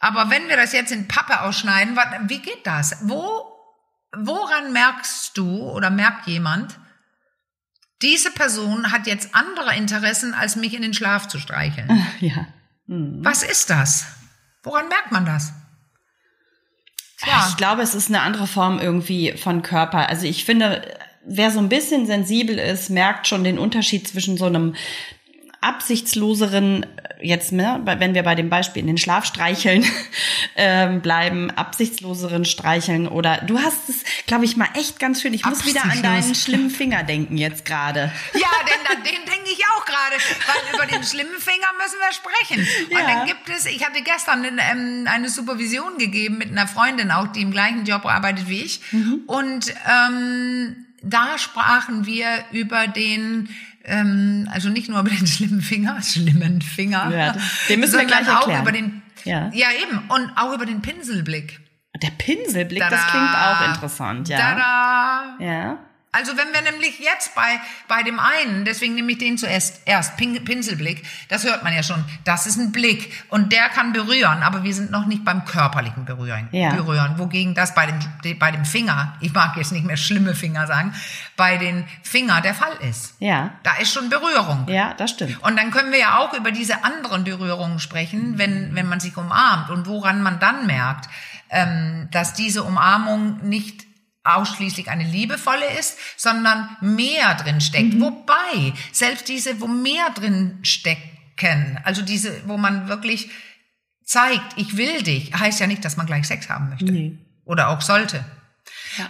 [0.01, 2.99] Aber wenn wir das jetzt in Pappe ausschneiden, wie geht das?
[3.01, 3.43] Wo,
[4.15, 6.79] woran merkst du oder merkt jemand,
[8.01, 12.05] diese Person hat jetzt andere Interessen, als mich in den Schlaf zu streicheln?
[12.19, 12.47] ja.
[12.87, 14.05] Was ist das?
[14.63, 15.53] Woran merkt man das?
[17.49, 20.07] Ich glaube, es ist eine andere Form irgendwie von Körper.
[20.07, 20.81] Also ich finde,
[21.25, 24.75] wer so ein bisschen sensibel ist, merkt schon den Unterschied zwischen so einem
[25.61, 26.85] absichtsloseren,
[27.21, 29.85] jetzt, ne, wenn wir bei dem Beispiel in den Schlafstreicheln
[30.55, 35.33] ähm, bleiben, absichtsloseren Streicheln oder du hast es, glaube ich, mal echt ganz schön.
[35.33, 38.11] Ich muss wieder an deinen schlimmen Finger denken jetzt gerade.
[38.33, 40.15] Ja, denn an den denke ich auch gerade,
[40.47, 42.85] weil über den schlimmen Finger müssen wir sprechen.
[42.91, 43.07] Und Ja.
[43.15, 47.41] dann gibt es, ich hatte gestern ähm, eine Supervision gegeben mit einer Freundin auch, die
[47.41, 48.81] im gleichen Job arbeitet wie ich.
[49.27, 53.49] Und ähm, da sprachen wir über den
[53.89, 58.05] ähm, also nicht nur über den schlimmen Finger, schlimmen Finger, Ja, das- den müssen wir
[58.05, 58.61] gleich auch erklären.
[58.61, 59.49] über den, Ja.
[59.53, 61.59] ja eben, und auch über den Pinselblick.
[62.01, 63.09] Der Pinselblick, das Tada.
[63.11, 64.37] klingt auch interessant, ja.
[64.37, 65.35] Tada!
[65.39, 65.79] Ja.
[66.11, 70.17] Also wenn wir nämlich jetzt bei, bei dem einen, deswegen nehme ich den zuerst erst,
[70.17, 74.41] Pin, Pinselblick, das hört man ja schon, das ist ein Blick und der kann berühren,
[74.41, 76.47] aber wir sind noch nicht beim körperlichen Berühren.
[76.51, 76.73] Ja.
[76.73, 80.65] berühren wogegen das bei dem, bei dem Finger, ich mag jetzt nicht mehr schlimme Finger
[80.65, 80.95] sagen,
[81.37, 83.13] bei den Finger der Fall ist.
[83.19, 83.51] Ja.
[83.61, 84.65] Da ist schon Berührung.
[84.67, 85.43] Ja, das stimmt.
[85.43, 89.15] Und dann können wir ja auch über diese anderen Berührungen sprechen, wenn, wenn man sich
[89.15, 91.07] umarmt und woran man dann merkt,
[91.51, 93.88] ähm, dass diese Umarmung nicht
[94.23, 97.99] ausschließlich eine liebevolle ist, sondern mehr drin steckt.
[97.99, 103.29] Wobei, selbst diese, wo mehr drin stecken, also diese, wo man wirklich
[104.03, 106.91] zeigt, ich will dich, heißt ja nicht, dass man gleich Sex haben möchte.
[106.91, 107.17] Nee.
[107.45, 108.23] Oder auch sollte.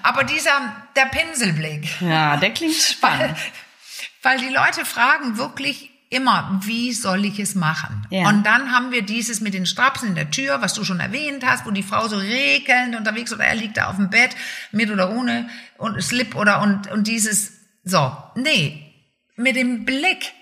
[0.03, 3.37] Aber dieser, der Pinselblick, Ja, der klingt spannend.
[4.21, 8.05] weil die Leute fragen wirklich, immer, wie soll ich es machen?
[8.09, 8.27] Ja.
[8.27, 11.45] Und dann haben wir dieses mit den Strapsen in der Tür, was du schon erwähnt
[11.45, 14.35] hast, wo die Frau so regelnd unterwegs oder er liegt da auf dem Bett,
[14.71, 18.91] mit oder ohne und Slip oder und, und dieses, so, nee,
[19.35, 20.33] mit dem Blick.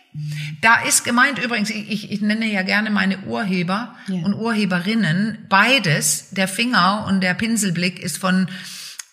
[0.62, 4.24] Da ist gemeint übrigens, ich, ich nenne ja gerne meine Urheber ja.
[4.24, 8.48] und Urheberinnen, beides, der Finger und der Pinselblick ist von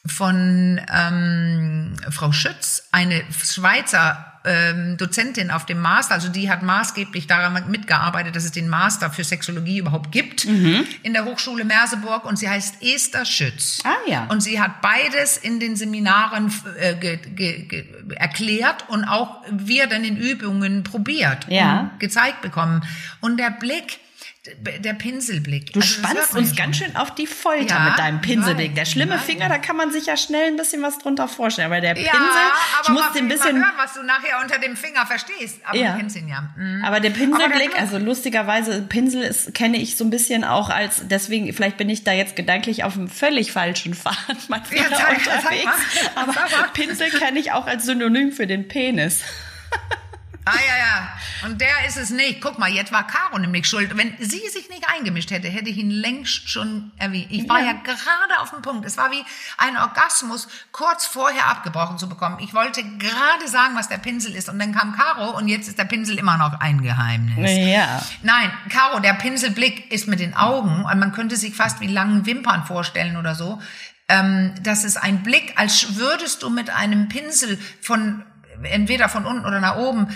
[0.07, 7.27] von ähm, Frau Schütz, eine Schweizer ähm, Dozentin auf dem Master, also die hat maßgeblich
[7.27, 10.87] daran mitgearbeitet, dass es den Master für Sexologie überhaupt gibt mhm.
[11.03, 13.81] in der Hochschule Merseburg und sie heißt Esther Schütz.
[13.85, 14.27] Ah ja.
[14.27, 19.87] Und sie hat beides in den Seminaren äh, ge, ge, ge, erklärt und auch wir
[19.87, 21.81] dann in Übungen probiert ja.
[21.81, 22.83] und gezeigt bekommen.
[23.21, 23.99] Und der Blick,
[24.47, 25.73] der Pinselblick.
[25.73, 28.75] Du also spannst uns ganz schön auf die Folter ja, mit deinem Pinselblick.
[28.75, 31.73] Der schlimme Finger, da kann man sich ja schnell ein bisschen was drunter vorstellen.
[31.73, 32.53] Aber der Pinsel, ja,
[32.83, 35.61] ich muss den ein bisschen hören, was du nachher unter dem Finger verstehst.
[35.65, 35.93] Aber ja.
[35.93, 36.51] du kennst ihn ja.
[36.57, 36.85] Mhm.
[36.85, 41.09] Aber der Pinselblick, aber also lustigerweise, Pinsel ist, kenne ich so ein bisschen auch als,
[41.09, 44.15] deswegen, vielleicht bin ich da jetzt gedanklich auf einem völlig falschen Pfad
[44.49, 45.73] manchmal ja, unterwegs.
[46.17, 46.35] Aber
[46.75, 49.23] Pinsel kenne ich auch als Synonym für den Penis.
[50.47, 51.49] Ah ja, ja.
[51.49, 52.43] Und der ist es nicht.
[52.43, 53.97] Guck mal, jetzt war Caro nämlich schuld.
[53.97, 57.29] Wenn sie sich nicht eingemischt hätte, hätte ich ihn längst schon erwähnt.
[57.31, 57.67] Ich war ja.
[57.67, 58.85] ja gerade auf dem Punkt.
[58.85, 59.25] Es war wie
[59.57, 62.39] ein Orgasmus, kurz vorher abgebrochen zu bekommen.
[62.41, 64.51] Ich wollte gerade sagen, was der Pinsel ist.
[64.51, 67.51] Und dann kam Caro und jetzt ist der Pinsel immer noch ein Geheimnis.
[67.51, 68.03] Ja.
[68.23, 72.27] Nein, Caro, der Pinselblick ist mit den Augen und man könnte sich fast wie langen
[72.27, 73.61] Wimpern vorstellen oder so.
[74.09, 78.23] Ähm, das ist ein Blick, als würdest du mit einem Pinsel von
[78.63, 80.09] entweder von unten oder nach oben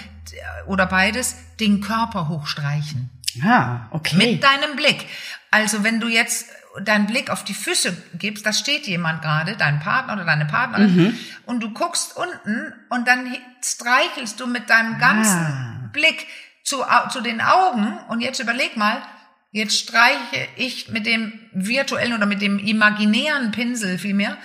[0.66, 3.10] oder beides, den Körper hochstreichen.
[3.42, 4.16] Ah, okay.
[4.16, 5.06] Mit deinem Blick.
[5.50, 6.46] Also wenn du jetzt
[6.84, 10.96] deinen Blick auf die Füße gibst, da steht jemand gerade, dein Partner oder deine Partnerin,
[10.96, 11.18] mhm.
[11.46, 15.90] und du guckst unten und dann streichelst du mit deinem ganzen ah.
[15.92, 16.26] Blick
[16.62, 19.02] zu, zu den Augen und jetzt überleg mal,
[19.50, 24.36] jetzt streiche ich mit dem virtuellen oder mit dem imaginären Pinsel vielmehr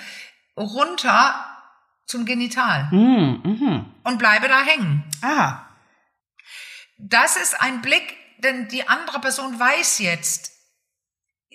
[0.56, 1.53] runter
[2.06, 2.90] zum Genital.
[2.92, 3.86] Mm, mhm.
[4.04, 5.04] Und bleibe da hängen.
[5.22, 5.62] Ah.
[6.98, 10.52] Das ist ein Blick, denn die andere Person weiß jetzt,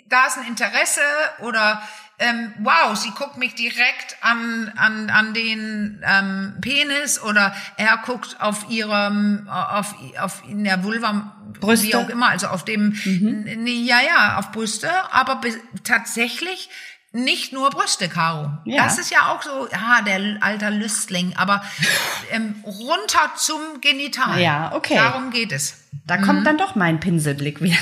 [0.09, 1.01] da ist ein Interesse
[1.41, 1.83] oder
[2.19, 8.41] ähm, wow, sie guckt mich direkt an, an, an den ähm, Penis oder er guckt
[8.41, 11.87] auf ihrem, auf, auf in der Vulva, Brüste.
[11.87, 13.67] wie auch immer, also auf dem, mhm.
[13.67, 15.41] ja, ja, auf Brüste, aber
[15.85, 16.71] tatsächlich
[17.13, 18.51] nicht nur Brüste, Caro.
[18.65, 18.85] Ja.
[18.85, 21.63] Das ist ja auch so, ja, der alter Lüstling, aber
[22.31, 24.41] ähm, runter zum Genital.
[24.41, 24.97] Ja, okay.
[24.97, 25.89] Darum geht es.
[26.07, 26.23] Da mhm.
[26.23, 27.77] kommt dann doch mein Pinselblick wieder.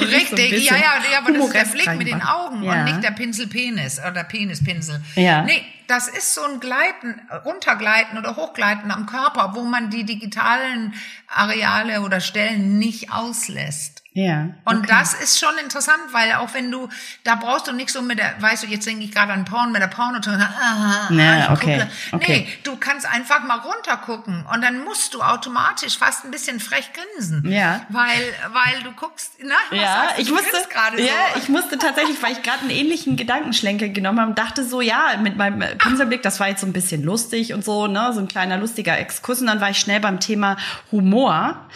[0.00, 2.72] Richtig, so ja, ja, ja, aber das ist der Blick mit den Augen ja.
[2.72, 5.02] und nicht der Pinselpenis oder Penispinsel.
[5.16, 5.42] Ja.
[5.42, 10.94] Nee, das ist so ein Gleiten, runtergleiten oder hochgleiten am Körper, wo man die digitalen
[11.28, 14.02] Areale oder Stellen nicht auslässt.
[14.16, 14.48] Ja.
[14.64, 14.86] Und okay.
[14.88, 16.88] das ist schon interessant, weil auch wenn du,
[17.24, 19.72] da brauchst du nicht so mit der, weißt du, jetzt denke ich gerade an Porn,
[19.72, 22.46] mit der Porno, ah, ja, okay, okay.
[22.46, 26.92] Nee, du kannst einfach mal runtergucken und dann musst du automatisch fast ein bisschen frech
[26.94, 27.52] grinsen.
[27.52, 27.82] Ja.
[27.90, 30.22] Weil, weil du guckst, na, was ja, du?
[30.22, 31.40] ich musste, gerade ja, so.
[31.40, 35.36] ich musste tatsächlich, weil ich gerade einen ähnlichen Gedankenschlenker genommen habe, dachte so, ja, mit
[35.36, 38.56] meinem Pinselblick, das war jetzt so ein bisschen lustig und so, ne, so ein kleiner
[38.56, 40.56] lustiger Exkurs und dann war ich schnell beim Thema
[40.90, 41.68] Humor.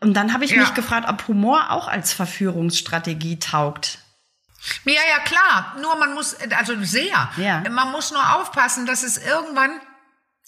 [0.00, 0.60] Und dann habe ich ja.
[0.60, 3.98] mich gefragt, ob Humor auch als Verführungsstrategie taugt.
[4.84, 5.76] Ja, ja, klar.
[5.80, 7.30] Nur man muss, also sehr.
[7.36, 7.62] Ja.
[7.70, 9.70] Man muss nur aufpassen, dass es irgendwann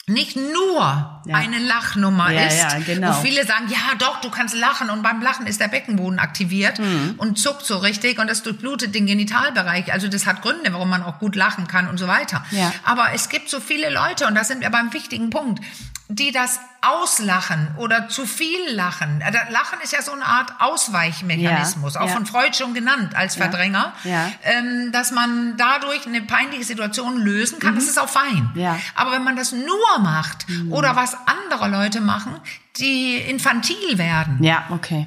[0.06, 1.36] nicht nur ja.
[1.36, 2.58] eine Lachnummer ja, ist.
[2.58, 3.16] Ja, genau.
[3.16, 6.78] Wo viele sagen, ja doch, du kannst lachen und beim Lachen ist der Beckenboden aktiviert
[6.78, 7.14] mhm.
[7.16, 9.92] und zuckt so richtig und das durchblutet den Genitalbereich.
[9.92, 12.44] Also das hat Gründe, warum man auch gut lachen kann und so weiter.
[12.50, 12.72] Ja.
[12.84, 15.62] Aber es gibt so viele Leute und da sind wir beim wichtigen Punkt,
[16.08, 19.20] die das auslachen oder zu viel lachen.
[19.20, 22.12] Äh, lachen ist ja so eine Art Ausweichmechanismus, ja, auch ja.
[22.14, 27.58] von Freud schon genannt als Verdränger, ja, ähm, dass man dadurch eine peinliche Situation lösen
[27.58, 27.72] kann.
[27.72, 27.76] Mhm.
[27.76, 28.50] Das ist auch fein.
[28.94, 30.72] Aber wenn man das nur macht mhm.
[30.72, 32.40] oder was andere Leute machen,
[32.76, 34.42] die infantil werden.
[34.42, 35.06] Ja, okay.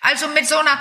[0.00, 0.78] Also mit so einer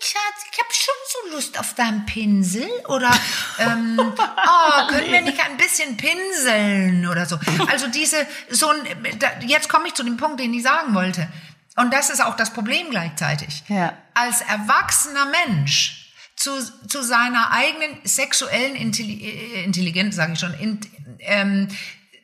[0.00, 3.10] Schatz, ich habe schon so Lust auf deinen Pinsel oder
[3.58, 7.38] ähm, oh, können wir nicht ein bisschen pinseln oder so.
[7.68, 11.28] Also diese so ein, jetzt komme ich zu dem Punkt, den ich sagen wollte.
[11.76, 13.64] Und das ist auch das Problem gleichzeitig.
[13.68, 13.94] Ja.
[14.14, 16.52] Als erwachsener Mensch zu,
[16.86, 20.80] zu seiner eigenen sexuellen Intelligenz, sage ich schon, in,
[21.20, 21.68] ähm,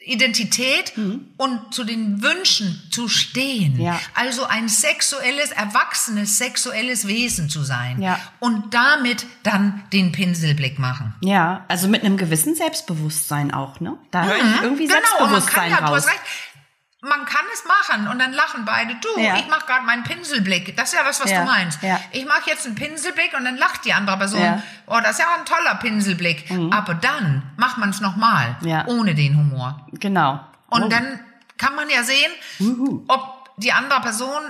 [0.05, 1.29] Identität mhm.
[1.37, 3.81] und zu den Wünschen zu stehen.
[3.81, 4.01] Ja.
[4.15, 8.01] Also ein sexuelles, erwachsenes, sexuelles Wesen zu sein.
[8.01, 8.19] Ja.
[8.41, 11.15] Und damit dann den Pinselblick machen.
[11.21, 13.97] Ja, also mit einem gewissen Selbstbewusstsein auch, ne?
[14.11, 14.31] Da mhm.
[14.63, 15.89] irgendwie genau, Selbstbewusstsein ja, raus.
[15.89, 16.21] Du hast recht.
[17.03, 18.95] Man kann es machen und dann lachen beide.
[18.95, 19.37] Du, ja.
[19.37, 20.77] ich mache gerade meinen Pinselblick.
[20.77, 21.41] Das ist ja das, was ja.
[21.41, 21.83] du meinst.
[21.83, 22.01] Ja.
[22.13, 24.63] Ich mache jetzt einen Pinselblick und dann lacht die andere Person.
[24.87, 26.49] Oh, das ist ja ein toller Pinselblick.
[26.49, 26.73] Mhm.
[26.73, 29.85] Aber dann macht man es nochmal, ohne den Humor.
[29.93, 30.41] Genau.
[30.69, 30.89] Und oh.
[30.89, 31.19] dann
[31.59, 32.31] kann man ja sehen,
[33.09, 34.41] ob die andere Person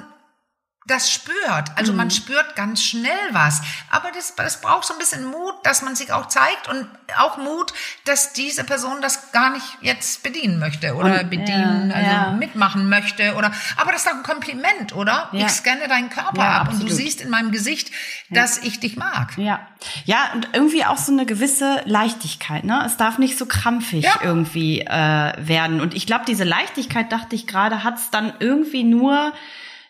[0.86, 1.70] das spürt.
[1.76, 1.98] Also mhm.
[1.98, 3.60] man spürt ganz schnell was.
[3.90, 7.36] Aber das, das braucht so ein bisschen Mut, dass man sich auch zeigt und auch
[7.36, 7.72] Mut,
[8.04, 12.30] dass diese Person das gar nicht jetzt bedienen möchte oder und, bedienen, ja, also ja.
[12.32, 15.28] mitmachen möchte oder, aber das ist doch ein Kompliment, oder?
[15.32, 15.46] Ja.
[15.46, 16.82] Ich scanne deinen Körper ab absolut.
[16.82, 17.92] und du siehst in meinem Gesicht,
[18.30, 19.36] dass ich dich mag.
[19.36, 19.68] Ja.
[20.04, 22.82] Ja, und irgendwie auch so eine gewisse Leichtigkeit, ne?
[22.86, 25.80] Es darf nicht so krampfig irgendwie äh, werden.
[25.80, 29.32] Und ich glaube, diese Leichtigkeit, dachte ich gerade, hat's dann irgendwie nur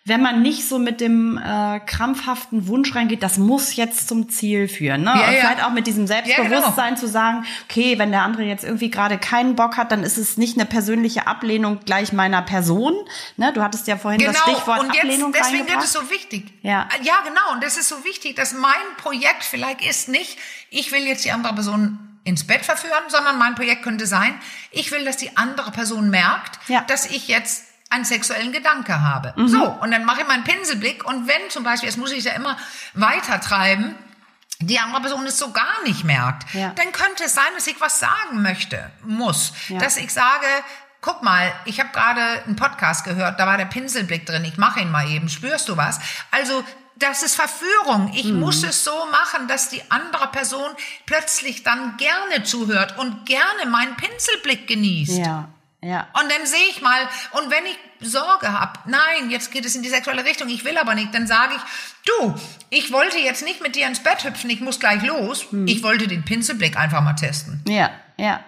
[0.05, 4.67] wenn man nicht so mit dem äh, krampfhaften Wunsch reingeht, das muss jetzt zum Ziel
[4.67, 5.03] führen.
[5.03, 5.11] Ne?
[5.15, 7.01] Ja, und vielleicht auch mit diesem Selbstbewusstsein ja, genau.
[7.01, 10.37] zu sagen, okay, wenn der andere jetzt irgendwie gerade keinen Bock hat, dann ist es
[10.37, 12.95] nicht eine persönliche Ablehnung gleich meiner Person.
[13.37, 13.53] Ne?
[13.53, 14.33] Du hattest ja vorhin genau.
[14.33, 16.53] das Stichwort und jetzt, Ablehnung Deswegen ist es so wichtig.
[16.63, 16.89] Ja.
[17.03, 17.53] ja, genau.
[17.53, 20.37] Und das ist so wichtig, dass mein Projekt vielleicht ist nicht,
[20.71, 24.35] ich will jetzt die andere Person ins Bett verführen, sondern mein Projekt könnte sein,
[24.73, 26.81] ich will, dass die andere Person merkt, ja.
[26.83, 29.35] dass ich jetzt einen sexuellen Gedanke habe.
[29.37, 29.49] Mhm.
[29.49, 32.33] So, und dann mache ich meinen Pinselblick und wenn zum Beispiel, jetzt muss ich ja
[32.33, 32.57] immer
[32.95, 33.95] weiter treiben,
[34.61, 36.73] die andere Person es so gar nicht merkt, ja.
[36.77, 39.53] dann könnte es sein, dass ich was sagen möchte, muss.
[39.69, 39.79] Ja.
[39.79, 40.47] Dass ich sage,
[41.01, 44.81] guck mal, ich habe gerade einen Podcast gehört, da war der Pinselblick drin, ich mache
[44.81, 45.99] ihn mal eben, spürst du was?
[46.31, 46.65] Also
[46.97, 48.13] das ist Verführung.
[48.15, 48.41] Ich mhm.
[48.41, 50.71] muss es so machen, dass die andere Person
[51.07, 55.19] plötzlich dann gerne zuhört und gerne meinen Pinselblick genießt.
[55.19, 55.49] Ja.
[55.85, 56.07] Ja.
[56.13, 57.77] Und dann sehe ich mal, und wenn ich
[58.09, 61.27] Sorge habe, nein, jetzt geht es in die sexuelle Richtung, ich will aber nicht, dann
[61.27, 61.63] sage ich,
[62.05, 62.35] du,
[62.71, 65.47] ich wollte jetzt nicht mit dir ins Bett hüpfen, ich muss gleich los.
[65.51, 65.67] Hm.
[65.67, 67.63] Ich wollte den Pinselblick einfach mal testen.
[67.67, 68.41] Ja, ja.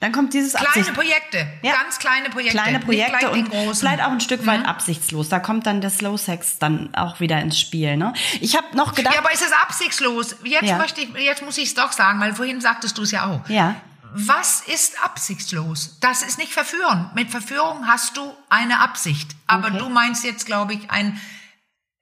[0.00, 1.72] Dann kommt dieses kleine Absicht Projekte, ja.
[1.72, 4.66] ganz kleine Projekte, kleine Projekte und vielleicht auch ein Stück weit mhm.
[4.66, 5.28] absichtslos.
[5.28, 7.98] Da kommt dann der Slow Sex dann auch wieder ins Spiel.
[7.98, 8.14] Ne?
[8.40, 10.36] Ich habe noch gedacht, ja, aber ist es absichtslos?
[10.42, 10.78] Jetzt ja.
[10.78, 13.46] möchte ich, jetzt muss ich es doch sagen, weil vorhin sagtest du es ja auch.
[13.50, 13.76] Ja
[14.12, 15.98] was ist absichtslos?
[16.00, 17.10] Das ist nicht Verführen.
[17.14, 19.36] Mit Verführung hast du eine Absicht.
[19.46, 19.78] Aber okay.
[19.78, 21.20] du meinst jetzt, glaube ich, ein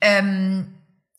[0.00, 0.77] ähm,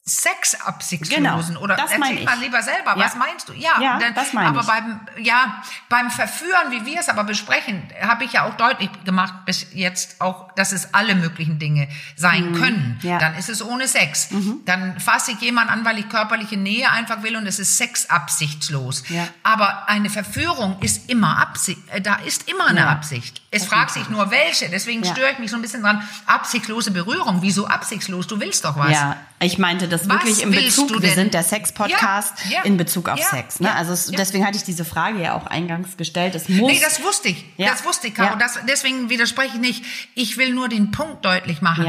[0.10, 3.06] Sexabsichtslosen genau, oder das erzähl mal lieber selber, ja.
[3.06, 3.54] was meinst du?
[3.54, 4.68] Ja, ja denn, das meine aber ich.
[4.68, 9.46] beim ja, beim Verführen, wie wir es aber besprechen, habe ich ja auch deutlich gemacht
[9.46, 12.56] bis jetzt auch, dass es alle möglichen Dinge sein mhm.
[12.56, 13.00] können.
[13.04, 13.20] Ja.
[13.20, 14.32] Dann ist es ohne Sex.
[14.32, 14.62] Mhm.
[14.66, 19.04] Dann fasse ich jemanden an, weil ich körperliche Nähe einfach will und es ist sexabsichtslos.
[19.10, 19.28] Ja.
[19.44, 23.42] Aber eine Verführung ist immer Absicht, äh, da ist immer eine Absicht.
[23.52, 26.02] Es das fragt sich nur welche, deswegen störe ich mich so ein bisschen dran.
[26.26, 28.28] Absichtslose Berührung, wieso absichtslos?
[28.28, 28.92] Du willst doch was.
[28.92, 32.78] Ja, ich meinte das Was wirklich in Bezug, wir sind der Sex-Podcast ja, ja, in
[32.78, 33.60] Bezug auf ja, Sex.
[33.60, 33.74] Ne?
[33.74, 36.36] Also es, deswegen hatte ich diese Frage ja auch eingangs gestellt.
[36.36, 37.46] Es muss, nee, das wusste ich.
[37.58, 38.38] Das wusste ich, Caro.
[38.38, 39.86] Das, deswegen widerspreche ich nicht.
[40.16, 41.86] Ich will nur den Punkt deutlich machen.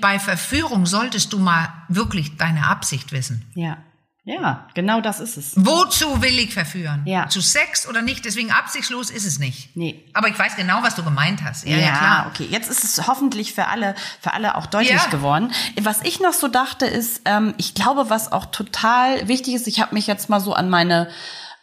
[0.00, 3.44] Bei Verführung solltest du mal wirklich deine Absicht wissen.
[3.54, 3.76] Ja.
[4.28, 5.52] Ja, genau das ist es.
[5.54, 7.02] Wozu will ich verführen?
[7.04, 7.28] Ja.
[7.28, 8.24] Zu Sex oder nicht?
[8.24, 9.76] Deswegen absichtslos ist es nicht.
[9.76, 10.02] Nee.
[10.14, 11.64] Aber ich weiß genau, was du gemeint hast.
[11.64, 12.26] Ja, ja, ja klar.
[12.34, 12.48] okay.
[12.50, 15.06] Jetzt ist es hoffentlich für alle, für alle auch deutlich ja.
[15.10, 15.52] geworden.
[15.80, 19.80] Was ich noch so dachte, ist, ähm, ich glaube, was auch total wichtig ist, ich
[19.80, 21.08] habe mich jetzt mal so an meine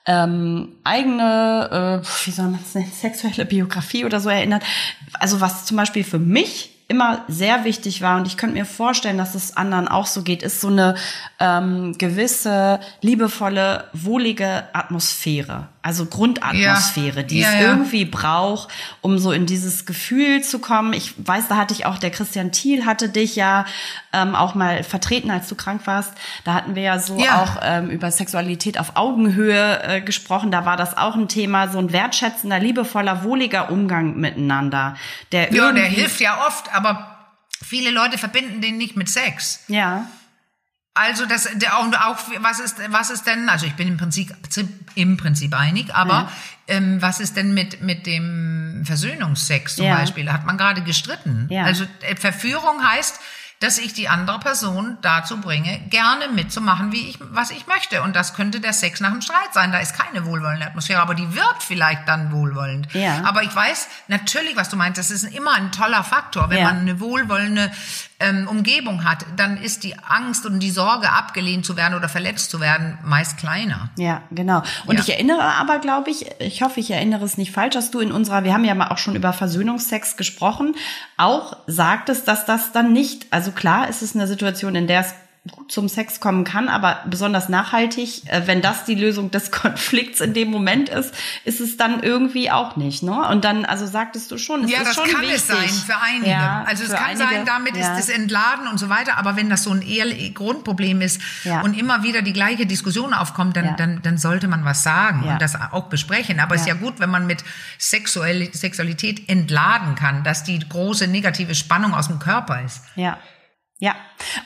[0.05, 4.63] ähm, eigene, äh, wie soll man es nennen, sexuelle Biografie oder so erinnert.
[5.19, 8.17] Also was zum Beispiel für mich immer sehr wichtig war.
[8.17, 10.95] Und ich könnte mir vorstellen, dass es anderen auch so geht, ist so eine
[11.39, 17.23] ähm, gewisse liebevolle, wohlige Atmosphäre also Grundatmosphäre, ja.
[17.23, 17.61] die ja, es ja.
[17.61, 18.69] irgendwie braucht,
[19.01, 20.93] um so in dieses Gefühl zu kommen.
[20.93, 23.65] Ich weiß, da hatte ich auch, der Christian Thiel hatte dich ja
[24.13, 26.13] ähm, auch mal vertreten, als du krank warst.
[26.45, 30.51] Da hatten wir ja so auch ähm, über Sexualität auf Augenhöhe äh, gesprochen.
[30.51, 34.95] Da war das auch ein Thema, so ein wertschätzender, liebevoller, wohliger Umgang miteinander.
[35.33, 37.17] Der ja, der hilft ja oft, aber
[37.61, 39.65] viele Leute verbinden den nicht mit Sex.
[39.67, 40.07] Ja.
[40.95, 44.31] Also das der auch, auch was ist was ist denn also ich bin im Prinzip
[44.93, 46.31] im Prinzip einig, aber ja.
[46.67, 49.95] ähm, was ist denn mit mit dem Versöhnungsex zum ja.
[49.95, 51.47] Beispiel hat man gerade gestritten.
[51.49, 51.63] Ja.
[51.63, 53.19] Also äh, Verführung heißt
[53.63, 58.03] dass ich die andere Person dazu bringe, gerne mitzumachen, wie ich, was ich möchte.
[58.03, 59.71] Und das könnte der Sex nach dem Streit sein.
[59.71, 62.93] Da ist keine wohlwollende Atmosphäre, aber die wird vielleicht dann wohlwollend.
[62.93, 63.23] Ja.
[63.23, 64.97] Aber ich weiß natürlich, was du meinst.
[64.97, 66.65] Das ist immer ein toller Faktor, wenn ja.
[66.65, 67.71] man eine wohlwollende
[68.23, 72.49] ähm, Umgebung hat, dann ist die Angst und die Sorge, abgelehnt zu werden oder verletzt
[72.49, 73.89] zu werden, meist kleiner.
[73.97, 74.63] Ja, genau.
[74.85, 75.01] Und ja.
[75.01, 78.11] ich erinnere aber, glaube ich, ich hoffe, ich erinnere es nicht falsch, dass du in
[78.11, 80.75] unserer, wir haben ja mal auch schon über Versöhnungsex gesprochen,
[81.17, 85.13] auch sagtest, dass das dann nicht, also klar ist es eine Situation, in der es
[85.51, 90.21] gut zum Sex kommen kann, aber besonders nachhaltig, äh, wenn das die Lösung des Konflikts
[90.21, 93.03] in dem Moment ist, ist es dann irgendwie auch nicht.
[93.03, 93.27] Ne?
[93.27, 95.35] Und dann, also sagtest du schon, es ja, ist das schon kann wichtig.
[95.35, 96.29] es sein für einige.
[96.29, 97.93] Ja, also es kann einige, sein, damit ja.
[97.97, 99.17] ist es entladen und so weiter.
[99.17, 101.59] Aber wenn das so ein eher Grundproblem ist Ja.
[101.61, 105.41] und immer wieder die gleiche Diskussion aufkommt, dann, dann, dann sollte man was sagen und
[105.41, 106.39] das auch besprechen.
[106.39, 106.75] Aber es ist Ja.
[106.75, 107.43] ja gut, wenn man mit
[107.77, 112.81] Sexuell Sexualität entladen kann, dass die große negative Spannung aus dem Körper ist.
[112.95, 113.17] Ja.
[113.83, 113.95] Ja.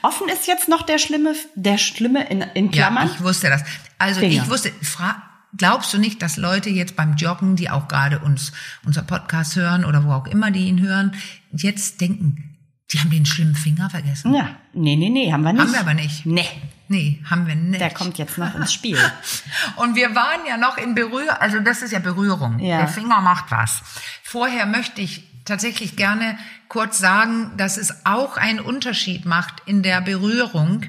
[0.02, 3.08] Offen ist jetzt noch der schlimme, der schlimme in, in Klammern.
[3.08, 3.64] Ja, ich wusste das.
[4.00, 4.34] Also Finger.
[4.34, 5.22] ich wusste, fra
[5.56, 8.52] glaubst du nicht, dass Leute jetzt beim Joggen, die auch gerade uns,
[8.84, 11.14] unser Podcast hören oder wo auch immer die ihn hören,
[11.52, 12.58] jetzt denken,
[12.92, 14.34] die haben den schlimmen Finger vergessen?
[14.34, 14.56] ja.
[14.74, 15.62] Nee, nee, nee, haben wir nicht.
[15.62, 16.26] Haben wir aber nicht.
[16.26, 16.50] Nee.
[16.88, 17.80] Nee, haben wir nicht.
[17.80, 18.98] Der kommt jetzt noch ins Spiel.
[19.76, 22.58] Und wir waren ja noch in Berührung, also das ist ja Berührung.
[22.58, 22.78] Ja.
[22.80, 23.84] Der Finger macht was.
[24.24, 26.38] Vorher möchte ich tatsächlich gerne
[26.70, 30.84] kurz sagen, dass es auch einen Unterschied macht in der Berührung,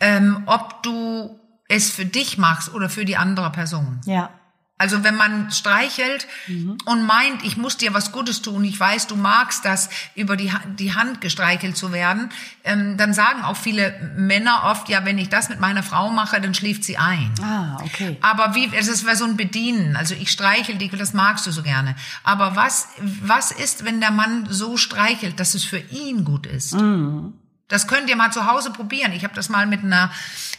[0.00, 1.38] ähm, ob du
[1.68, 4.00] es für dich machst oder für die andere Person.
[4.04, 4.30] Ja.
[4.78, 6.28] Also wenn man streichelt
[6.84, 10.52] und meint, ich muss dir was Gutes tun, ich weiß, du magst das, über die,
[10.78, 12.30] die Hand gestreichelt zu werden,
[12.62, 16.40] ähm, dann sagen auch viele Männer oft, ja, wenn ich das mit meiner Frau mache,
[16.40, 17.32] dann schläft sie ein.
[17.42, 18.18] Ah, okay.
[18.20, 19.96] Aber wie, es wäre so ein Bedienen.
[19.96, 21.96] Also ich streichel dich, das magst du so gerne.
[22.22, 22.88] Aber was,
[23.20, 26.74] was ist, wenn der Mann so streichelt, dass es für ihn gut ist?
[27.68, 29.12] Das könnt ihr mal zu Hause probieren.
[29.12, 30.10] Ich habe das mal mit einer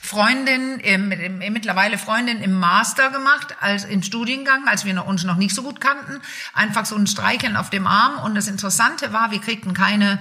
[0.01, 5.07] Freundin, äh, mit, äh, mittlerweile Freundin im Master gemacht, als im Studiengang, als wir noch,
[5.07, 6.21] uns noch nicht so gut kannten.
[6.53, 8.23] Einfach so ein Streicheln auf dem Arm.
[8.23, 10.19] Und das Interessante war, wir kriegten keine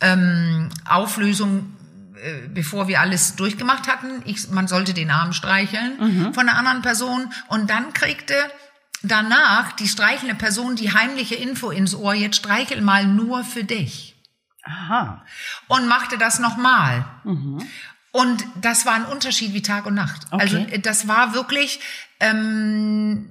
[0.00, 1.72] ähm, Auflösung
[2.16, 4.22] äh, bevor wir alles durchgemacht hatten.
[4.24, 8.34] Ich, man sollte den Arm streicheln von einer anderen Person und dann kriegte
[9.02, 14.15] danach die streichelnde Person die heimliche Info ins Ohr, jetzt streichel mal nur für dich
[14.66, 15.24] Aha.
[15.68, 17.04] und machte das nochmal.
[18.12, 20.26] Und das war ein Unterschied wie Tag und Nacht.
[20.30, 20.42] Okay.
[20.42, 21.80] Also äh, das war wirklich
[22.18, 23.28] ähm,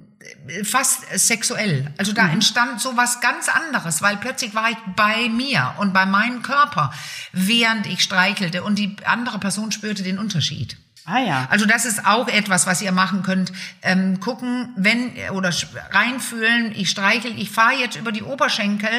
[0.64, 1.92] fast sexuell.
[1.98, 6.06] Also da entstand so was ganz anderes, weil plötzlich war ich bei mir und bei
[6.06, 6.92] meinem Körper,
[7.32, 10.76] während ich streichelte und die andere Person spürte den Unterschied.
[11.06, 11.46] Ah ja.
[11.50, 13.52] Also das ist auch etwas, was ihr machen könnt.
[13.82, 15.52] Ähm, gucken, wenn oder
[15.90, 16.72] reinfühlen.
[16.74, 18.90] Ich streichel, ich fahre jetzt über die Oberschenkel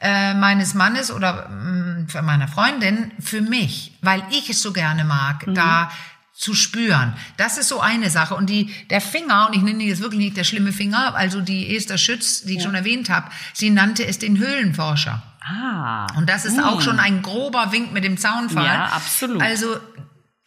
[0.00, 5.04] äh, meines Mannes oder mh, für meiner Freundin für mich, weil ich es so gerne
[5.04, 5.90] mag, da
[6.32, 7.14] zu spüren.
[7.36, 8.36] Das ist so eine Sache.
[8.36, 11.76] Und die, der Finger, und ich nenne jetzt wirklich nicht der schlimme Finger, also die
[11.76, 15.20] Esther Schütz, die ich schon erwähnt habe, sie nannte es den Höhlenforscher.
[15.40, 16.06] Ah.
[16.16, 18.66] Und das ist auch schon ein grober Wink mit dem Zaunfall.
[18.66, 19.42] Ja, absolut.
[19.42, 19.78] Also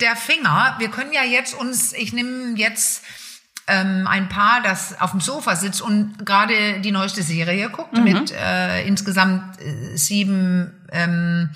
[0.02, 3.04] der Finger, wir können ja jetzt uns, ich nehme jetzt
[3.68, 8.04] ähm, ein Paar, das auf dem Sofa sitzt und gerade die neueste Serie guckt Mhm.
[8.04, 11.50] mit äh, insgesamt äh, sieben ähm,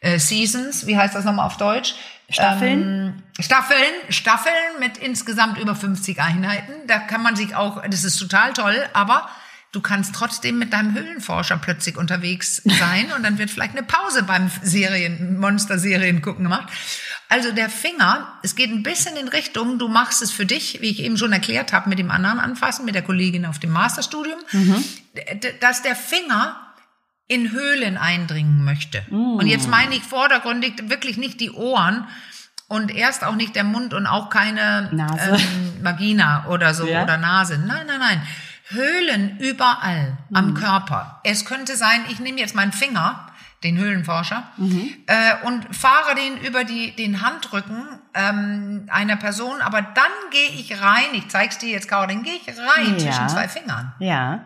[0.00, 0.86] äh, Seasons.
[0.86, 1.94] Wie heißt das nochmal auf Deutsch?
[2.30, 2.82] Staffeln?
[2.82, 6.72] Ähm, Staffeln, Staffeln mit insgesamt über 50 Einheiten.
[6.86, 9.28] Da kann man sich auch, das ist total toll, aber
[9.72, 14.22] du kannst trotzdem mit deinem Höhlenforscher plötzlich unterwegs sein und dann wird vielleicht eine Pause
[14.22, 16.68] beim Serien, Monster-Serien gucken gemacht.
[17.32, 20.90] Also der Finger, es geht ein bisschen in Richtung, du machst es für dich, wie
[20.90, 24.38] ich eben schon erklärt habe, mit dem anderen anfassen, mit der Kollegin auf dem Masterstudium,
[24.52, 26.56] d- dass der Finger
[27.28, 29.02] in Höhlen eindringen möchte.
[29.10, 32.06] Und jetzt meine ich vordergründig wirklich nicht die Ohren
[32.68, 35.36] und erst auch nicht der Mund und auch keine Nase.
[35.36, 37.02] Ähm, Vagina oder so Ja.
[37.04, 37.56] oder Nase.
[37.58, 38.22] Nein, nein, nein.
[38.68, 41.20] Höhlen überall am Körper.
[41.24, 43.26] Es könnte sein, ich nehme jetzt meinen Finger,
[43.64, 44.44] den Höhlenforscher,
[45.06, 47.82] äh, und fahre den über die, den Handrücken
[48.14, 52.48] ähm, einer Person, aber dann gehe ich rein, ich zeig's dir jetzt, Caroline, gehe ich
[52.48, 52.98] rein Ja.
[52.98, 54.44] zwischen zwei Fingern Ja.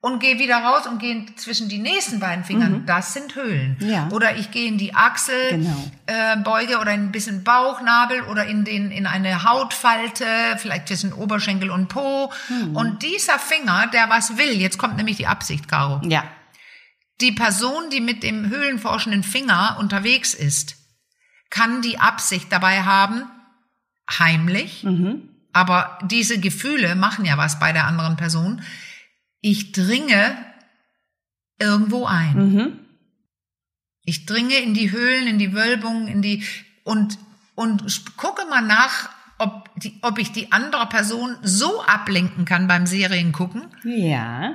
[0.00, 2.84] und gehe wieder raus und gehe zwischen die nächsten beiden Fingern.
[2.86, 3.76] Das sind Höhlen.
[3.80, 3.88] Mhm.
[3.88, 4.08] Ja.
[4.12, 5.84] Oder ich gehe in die Achsel, Genau.
[6.06, 10.24] äh, Beuge oder in ein bisschen Bauchnabel oder in den in eine Hautfalte,
[10.58, 12.32] vielleicht zwischen Oberschenkel und Po.
[12.48, 12.76] Mhm.
[12.76, 16.00] Und dieser Finger, der was will, jetzt kommt nämlich die Absicht, Caro.
[16.04, 16.22] Ja.
[17.20, 20.76] Die Person, die mit dem höhlenforschenden Finger unterwegs ist,
[21.50, 23.22] kann die Absicht dabei haben,
[24.10, 24.86] heimlich,
[25.52, 28.62] aber diese Gefühle machen ja was bei der anderen Person.
[29.40, 30.36] Ich dringe
[31.58, 32.78] irgendwo ein.
[34.04, 36.44] Ich dringe in die Höhlen, in die Wölbungen, in die
[36.84, 37.18] und
[37.54, 39.08] und gucke mal nach,
[39.38, 44.54] ob die, ob ich die andere Person so ablenken kann beim Seriengucken, Ja.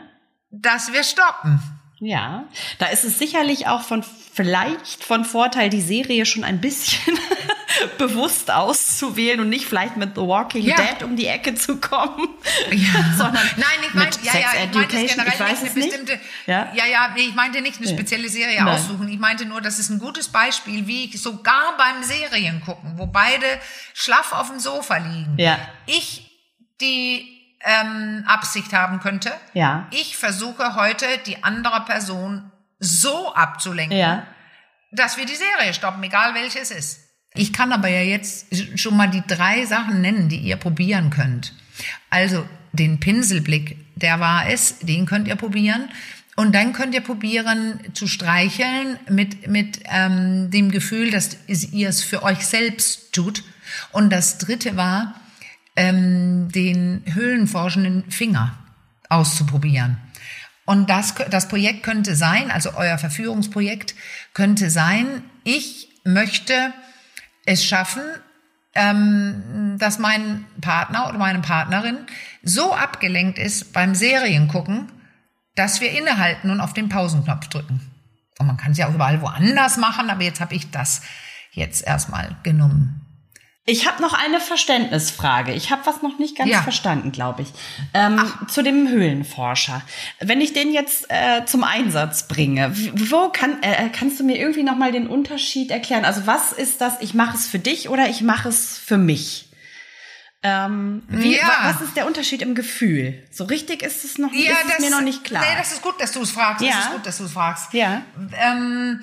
[0.50, 1.60] dass wir stoppen.
[2.04, 2.50] Ja,
[2.80, 7.18] da ist es sicherlich auch von vielleicht von Vorteil, die Serie schon ein bisschen
[7.98, 10.76] bewusst auszuwählen und nicht vielleicht mit The Walking ja.
[10.76, 12.28] Dead um die Ecke zu kommen.
[12.72, 13.14] Ja.
[13.18, 16.74] sondern Nein, ich meine, ja, ja, ich meinte generell ich weiß nicht eine bestimmte, ja,
[16.74, 18.76] ja, ja ich meinte nicht eine spezielle Serie Nein.
[18.76, 19.08] aussuchen.
[19.08, 23.06] Ich meinte nur, das ist ein gutes Beispiel, wie ich sogar beim Serien gucken, wo
[23.06, 23.46] beide
[23.94, 25.58] schlaff auf dem Sofa liegen, ja.
[25.86, 26.30] ich
[26.82, 29.32] die ähm, Absicht haben könnte.
[29.54, 29.88] Ja.
[29.92, 34.26] Ich versuche heute die andere Person so abzulenken, ja.
[34.92, 37.00] dass wir die Serie stoppen, egal welche es ist.
[37.36, 38.48] Ich kann aber ja jetzt
[38.80, 41.54] schon mal die drei Sachen nennen, die ihr probieren könnt.
[42.10, 45.90] Also den Pinselblick, der war es, den könnt ihr probieren.
[46.36, 52.04] Und dann könnt ihr probieren zu streicheln mit, mit ähm, dem Gefühl, dass ihr es
[52.04, 53.44] für euch selbst tut.
[53.92, 55.20] Und das dritte war,
[55.76, 58.58] ähm, den höhlenforschenden Finger
[59.10, 59.98] auszuprobieren.
[60.66, 63.96] Und das, das Projekt könnte sein, also euer Verführungsprojekt
[64.34, 66.74] könnte sein, ich möchte
[67.46, 68.04] es schaffen,
[68.76, 71.98] ähm, dass mein Partner oder meine Partnerin
[72.44, 74.92] so abgelenkt ist beim Seriengucken,
[75.56, 77.82] dass wir innehalten und auf den Pausenknopf drücken.
[78.40, 81.02] Und man kann es ja auch überall woanders machen, aber jetzt habe ich das
[81.52, 83.03] jetzt erstmal genommen.
[83.66, 85.54] Ich habe noch eine Verständnisfrage.
[85.54, 86.62] Ich habe was noch nicht ganz ja.
[86.62, 87.48] verstanden, glaube ich.
[87.94, 89.82] Ähm, zu dem Höhlenforscher.
[90.20, 94.64] Wenn ich den jetzt äh, zum Einsatz bringe, wo kann äh, kannst du mir irgendwie
[94.64, 96.04] noch mal den Unterschied erklären?
[96.04, 97.00] Also was ist das?
[97.00, 99.48] Ich mache es für dich oder ich mache es für mich?
[100.46, 101.50] Ähm, wie, ja.
[101.62, 103.24] Was ist der Unterschied im Gefühl?
[103.32, 105.42] So richtig ist es noch, ja, ist das, mir noch nicht klar.
[105.42, 106.62] Nee, das ist gut, dass du es fragst.
[106.66, 106.72] Ja.
[106.72, 107.74] Das ist gut, dass du es fragst.
[107.74, 108.02] Ja.
[108.38, 109.00] Ähm,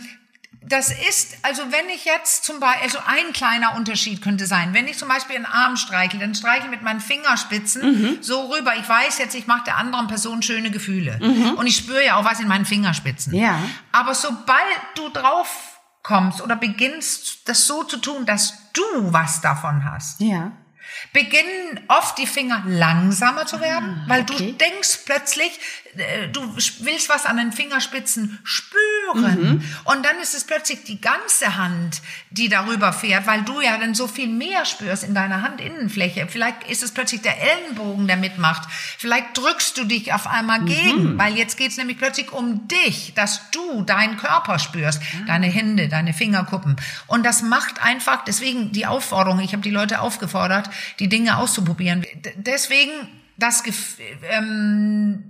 [0.62, 4.86] das ist, also wenn ich jetzt zum Beispiel, also ein kleiner Unterschied könnte sein, wenn
[4.88, 8.18] ich zum Beispiel einen Arm streichel, dann streiche ich mit meinen Fingerspitzen mhm.
[8.20, 8.74] so rüber.
[8.76, 11.18] Ich weiß jetzt, ich mache der anderen Person schöne Gefühle.
[11.20, 11.54] Mhm.
[11.54, 13.34] Und ich spüre ja auch was in meinen Fingerspitzen.
[13.34, 13.58] Ja.
[13.90, 14.60] Aber sobald
[14.96, 18.82] du drauf kommst oder beginnst, das so zu tun, dass du
[19.12, 20.52] was davon hast, ja
[21.12, 24.36] beginnen oft die Finger langsamer zu werden, ah, weil okay.
[24.36, 25.58] du denkst plötzlich,
[26.32, 26.40] du
[26.80, 29.40] willst was an den Fingerspitzen spüren.
[29.40, 29.64] Mhm.
[29.84, 33.94] Und dann ist es plötzlich die ganze Hand, die darüber fährt, weil du ja dann
[33.94, 36.28] so viel mehr spürst in deiner Handinnenfläche.
[36.28, 38.68] Vielleicht ist es plötzlich der Ellenbogen, der mitmacht.
[38.98, 40.66] Vielleicht drückst du dich auf einmal mhm.
[40.66, 45.26] gegen, weil jetzt geht es nämlich plötzlich um dich, dass du deinen Körper spürst, mhm.
[45.26, 46.76] deine Hände, deine Fingerkuppen.
[47.08, 50.70] Und das macht einfach, deswegen die Aufforderung, ich habe die Leute aufgefordert,
[51.00, 52.06] die Dinge auszuprobieren.
[52.36, 52.92] Deswegen
[53.40, 53.62] das,
[54.30, 55.29] ähm,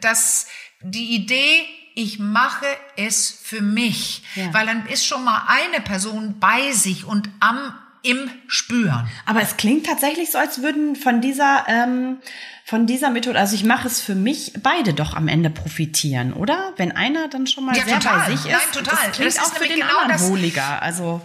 [0.00, 0.46] das,
[0.80, 1.64] die Idee,
[1.94, 2.66] ich mache
[2.96, 4.52] es für mich, ja.
[4.52, 9.08] weil dann ist schon mal eine Person bei sich und am im Spüren.
[9.24, 12.18] Aber es klingt tatsächlich so, als würden von dieser ähm,
[12.64, 16.72] von dieser Methode, also ich mache es für mich, beide doch am Ende profitieren, oder?
[16.76, 18.18] Wenn einer dann schon mal ja, sehr total.
[18.18, 18.98] bei sich ist, Nein, total.
[19.06, 20.82] das klingt das auch für den genau anderen wohliger.
[20.82, 21.20] Also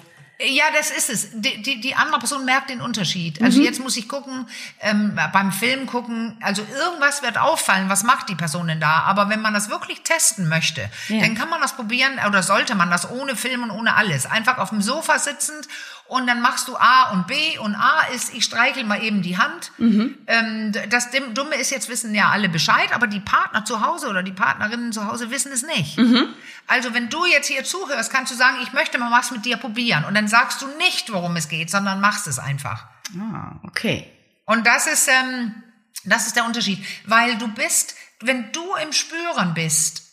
[0.45, 1.27] ja, das ist es.
[1.33, 3.41] Die, die, die andere Person merkt den Unterschied.
[3.41, 3.65] Also mhm.
[3.65, 4.47] jetzt muss ich gucken,
[4.79, 9.01] ähm, beim Film gucken, also irgendwas wird auffallen, was macht die Person denn da?
[9.01, 11.21] Aber wenn man das wirklich testen möchte, ja.
[11.21, 14.25] dann kann man das probieren oder sollte man das ohne Film und ohne alles.
[14.25, 15.67] Einfach auf dem Sofa sitzend
[16.11, 19.37] und dann machst du A und B und A ist, ich streichel mal eben die
[19.37, 19.71] Hand.
[19.77, 20.17] Mhm.
[20.27, 24.21] Ähm, das Dumme ist, jetzt wissen ja alle Bescheid, aber die Partner zu Hause oder
[24.21, 25.97] die Partnerinnen zu Hause wissen es nicht.
[25.97, 26.27] Mhm.
[26.67, 29.55] Also wenn du jetzt hier zuhörst, kannst du sagen, ich möchte mal was mit dir
[29.55, 30.03] probieren.
[30.03, 32.87] Und dann sagst du nicht, worum es geht, sondern machst es einfach.
[33.17, 34.05] Ah, okay.
[34.43, 35.63] Und das ist, ähm,
[36.03, 36.85] das ist der Unterschied.
[37.05, 40.10] Weil du bist, wenn du im Spüren bist,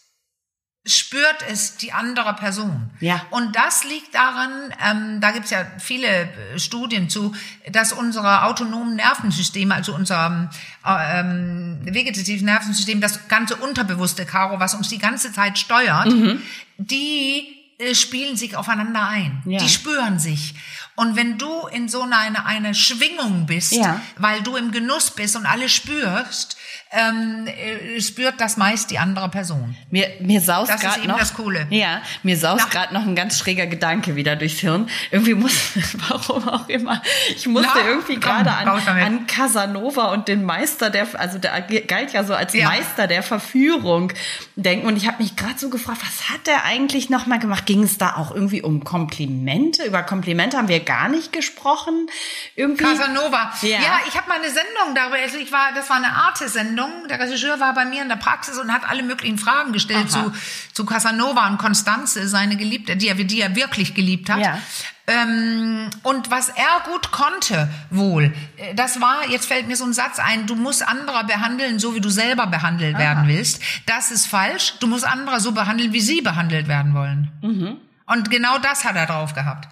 [0.88, 2.90] spürt es die andere Person.
[3.00, 3.24] Ja.
[3.30, 4.50] Und das liegt daran,
[4.84, 7.34] ähm, da gibt's ja viele äh, Studien zu,
[7.70, 10.50] dass unsere autonomen Nervensysteme, also unser
[10.86, 16.42] ähm, vegetatives Nervensystem, das ganze unterbewusste Karo, was uns die ganze Zeit steuert, mhm.
[16.78, 19.42] die äh, spielen sich aufeinander ein.
[19.46, 19.58] Ja.
[19.58, 20.54] Die spüren sich.
[20.96, 24.00] Und wenn du in so einer eine Schwingung bist, ja.
[24.16, 26.56] weil du im Genuss bist und alles spürst,
[26.90, 29.76] ähm, äh, spürt das meist die andere Person.
[29.90, 31.66] Mir, mir saust gerade noch das Coole.
[31.68, 34.88] Ja, mir saust gerade noch ein ganz schräger Gedanke wieder durchs Hirn.
[35.10, 35.52] Irgendwie muss,
[36.08, 37.02] warum auch immer,
[37.34, 42.14] ich musste Na, irgendwie gerade an, an Casanova und den Meister der, also der galt
[42.14, 42.68] ja so als ja.
[42.68, 44.12] Meister der Verführung
[44.56, 44.86] denken.
[44.86, 47.66] Und ich habe mich gerade so gefragt, was hat der eigentlich noch mal gemacht?
[47.66, 49.84] Ging es da auch irgendwie um Komplimente?
[49.84, 52.08] Über Komplimente haben wir gar nicht gesprochen.
[52.56, 52.84] Irgendwie.
[52.84, 53.52] Casanova.
[53.60, 55.16] Ja, ja ich habe mal eine Sendung darüber.
[55.22, 57.08] Also ich war, das war eine Arte-Sendung Sendung.
[57.08, 60.32] Der Regisseur war bei mir in der Praxis und hat alle möglichen Fragen gestellt zu,
[60.72, 64.40] zu Casanova und Constanze, seine Geliebte, die er, die er wirklich geliebt hat.
[64.40, 64.58] Ja.
[65.06, 69.94] Ähm, und was er gut konnte, wohl, äh, das war, jetzt fällt mir so ein
[69.94, 73.02] Satz ein, du musst andere behandeln, so wie du selber behandelt Aha.
[73.02, 73.62] werden willst.
[73.86, 74.74] Das ist falsch.
[74.80, 77.30] Du musst andere so behandeln, wie sie behandelt werden wollen.
[77.40, 77.76] Mhm.
[78.06, 79.68] Und genau das hat er drauf gehabt.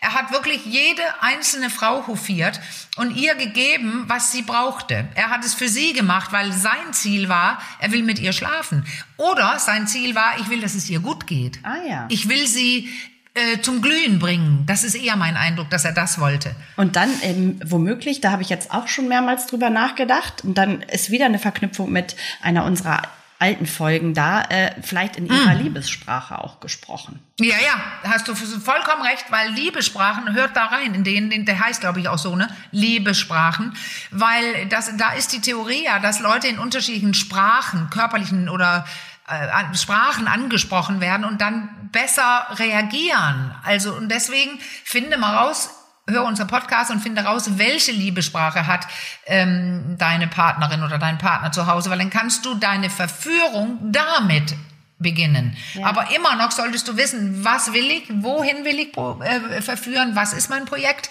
[0.00, 2.60] Er hat wirklich jede einzelne Frau hofiert
[2.96, 5.08] und ihr gegeben, was sie brauchte.
[5.14, 8.86] Er hat es für sie gemacht, weil sein Ziel war, er will mit ihr schlafen.
[9.16, 11.58] Oder sein Ziel war, ich will, dass es ihr gut geht.
[11.64, 12.06] Ah ja.
[12.10, 12.88] Ich will sie
[13.34, 14.64] äh, zum Glühen bringen.
[14.66, 16.54] Das ist eher mein Eindruck, dass er das wollte.
[16.76, 20.82] Und dann ähm, womöglich, da habe ich jetzt auch schon mehrmals drüber nachgedacht, und dann
[20.82, 23.02] ist wieder eine Verknüpfung mit einer unserer
[23.38, 25.58] alten Folgen da, äh, vielleicht in ihrer mm.
[25.58, 27.20] Liebessprache auch gesprochen.
[27.38, 31.80] Ja, ja, hast du vollkommen recht, weil Liebessprachen hört da rein, in denen, der heißt
[31.80, 32.48] glaube ich auch so, ne?
[32.72, 33.74] Liebessprachen,
[34.10, 38.84] weil das, da ist die Theorie ja, dass Leute in unterschiedlichen Sprachen, körperlichen oder
[39.28, 43.54] äh, Sprachen angesprochen werden und dann besser reagieren.
[43.62, 45.77] Also und deswegen finde mal raus,
[46.08, 48.86] hör unser Podcast und finde raus, welche Liebesprache hat
[49.26, 54.54] ähm, deine Partnerin oder dein Partner zu Hause, weil dann kannst du deine Verführung damit
[54.98, 55.56] beginnen.
[55.74, 55.86] Ja.
[55.86, 60.32] Aber immer noch solltest du wissen, was will ich, wohin will ich äh, verführen, was
[60.32, 61.10] ist mein Projekt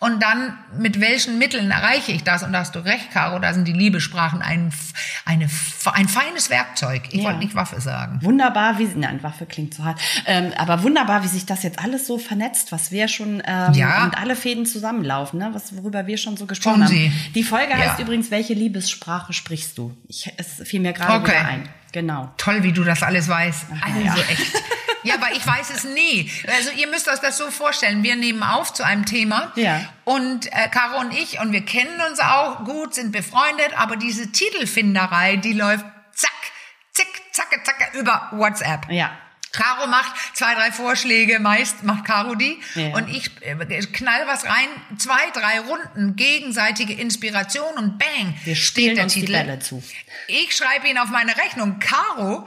[0.00, 2.44] und dann, mit welchen Mitteln erreiche ich das?
[2.44, 4.72] Und da hast du recht, Caro, da sind die Liebesprachen ein,
[5.24, 5.48] eine,
[5.92, 7.02] ein feines Werkzeug.
[7.10, 7.24] Ich ja.
[7.24, 8.20] wollte nicht Waffe sagen.
[8.22, 10.00] Wunderbar, wie, nein, Waffe klingt zu hart.
[10.26, 14.04] Ähm, aber wunderbar, wie sich das jetzt alles so vernetzt, was wir schon, ähm, ja.
[14.04, 15.50] und alle Fäden zusammenlaufen, ne?
[15.52, 17.12] was, worüber wir schon so gesprochen Tun haben.
[17.34, 17.78] Die Folge ja.
[17.78, 19.96] heißt übrigens, welche Liebessprache sprichst du?
[20.06, 21.32] Ich, es fiel mir gerade okay.
[21.32, 21.68] wieder ein.
[21.90, 22.32] Genau.
[22.36, 23.66] Toll, wie du das alles weißt.
[23.74, 24.14] Ach, also ja.
[24.28, 24.52] echt.
[25.02, 26.30] Ja, aber ich weiß es nie.
[26.46, 28.02] Also ihr müsst euch das so vorstellen.
[28.02, 29.52] Wir nehmen auf zu einem Thema.
[29.56, 29.80] Ja.
[30.04, 34.32] Und äh, Caro und ich, und wir kennen uns auch gut, sind befreundet, aber diese
[34.32, 35.84] Titelfinderei, die läuft
[36.14, 36.30] zack,
[36.92, 38.90] zick, zacke, zacke über WhatsApp.
[38.90, 39.16] Ja.
[39.52, 42.60] Caro macht zwei, drei Vorschläge, meist macht Caro die.
[42.74, 42.94] Ja.
[42.94, 43.54] Und ich äh,
[43.86, 44.68] knall was rein,
[44.98, 49.26] zwei, drei Runden, gegenseitige Inspiration und bang, Wir steht der uns Titel.
[49.26, 49.82] Die Bälle zu.
[50.26, 51.78] Ich schreibe ihn auf meine Rechnung.
[51.78, 52.46] Caro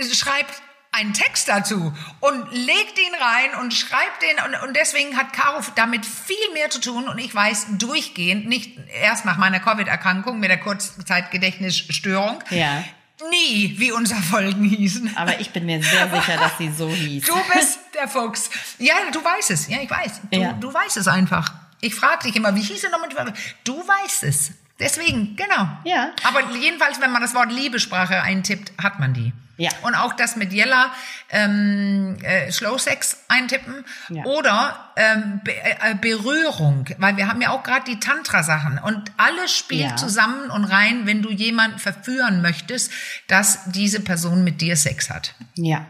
[0.00, 0.62] schreibt
[0.92, 5.60] einen Text dazu und legt ihn rein und schreibt den und, und deswegen hat Caro
[5.74, 10.50] damit viel mehr zu tun und ich weiß durchgehend, nicht erst nach meiner Covid-Erkrankung mit
[10.50, 12.84] der Kurzzeitgedächtnisstörung, ja.
[13.30, 15.16] nie, wie unser Folgen hießen.
[15.16, 17.24] Aber ich bin mir sehr sicher, dass sie so hieß.
[17.24, 18.50] Du bist der Fuchs.
[18.78, 19.68] Ja, du weißt es.
[19.68, 20.20] Ja, ich weiß.
[20.30, 20.52] Du, ja.
[20.52, 21.54] du weißt es einfach.
[21.80, 23.32] Ich frage dich immer, wie hieß er nochmal?
[23.64, 24.52] Du weißt es.
[24.78, 25.68] Deswegen, genau.
[25.84, 26.10] Ja.
[26.24, 29.32] Aber jedenfalls, wenn man das Wort Liebesprache eintippt, hat man die.
[29.62, 29.70] Ja.
[29.82, 30.92] Und auch das mit Jella
[31.30, 34.24] ähm, äh, Slow Sex eintippen ja.
[34.24, 39.56] oder ähm, Be äh, Berührung, weil wir haben ja auch gerade die Tantra-Sachen und alles
[39.56, 39.96] spielt ja.
[39.96, 42.90] zusammen und rein, wenn du jemanden verführen möchtest,
[43.28, 45.36] dass diese Person mit dir Sex hat.
[45.54, 45.86] Ja.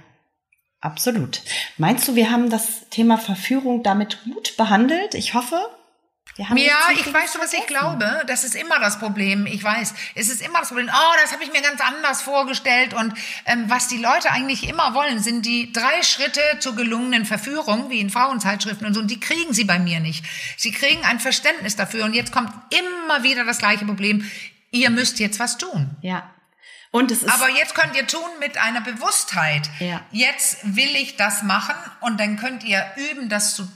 [0.83, 1.41] Absolut.
[1.79, 5.15] Meinst du, wir haben das Thema Verführung damit gut behandelt?
[5.15, 5.57] Ich hoffe
[6.39, 8.23] ja, ich weiß, was ich glaube.
[8.27, 9.47] Das ist immer das Problem.
[9.47, 10.89] Ich weiß, es ist immer das Problem.
[10.93, 12.95] Oh, das habe ich mir ganz anders vorgestellt.
[12.95, 13.15] Und
[13.45, 18.01] ähm, was die Leute eigentlich immer wollen, sind die drei Schritte zur gelungenen Verführung, wie
[18.01, 19.01] in Frauenzeitschriften und so.
[19.01, 20.25] Und die kriegen sie bei mir nicht.
[20.57, 22.05] Sie kriegen ein Verständnis dafür.
[22.05, 24.31] Und jetzt kommt immer wieder das gleiche Problem.
[24.71, 25.91] Ihr müsst jetzt was tun.
[26.01, 26.31] Ja.
[26.93, 29.71] Und es ist Aber jetzt könnt ihr tun mit einer Bewusstheit.
[29.79, 30.03] Ja.
[30.11, 33.67] Jetzt will ich das machen und dann könnt ihr üben, das zu,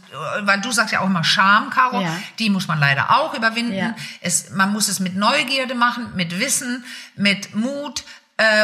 [0.43, 2.15] weil du sagst ja auch immer Scham, Caro, ja.
[2.39, 3.73] die muss man leider auch überwinden.
[3.73, 3.97] Ja.
[4.21, 8.05] Es, man muss es mit Neugierde machen, mit Wissen, mit Mut,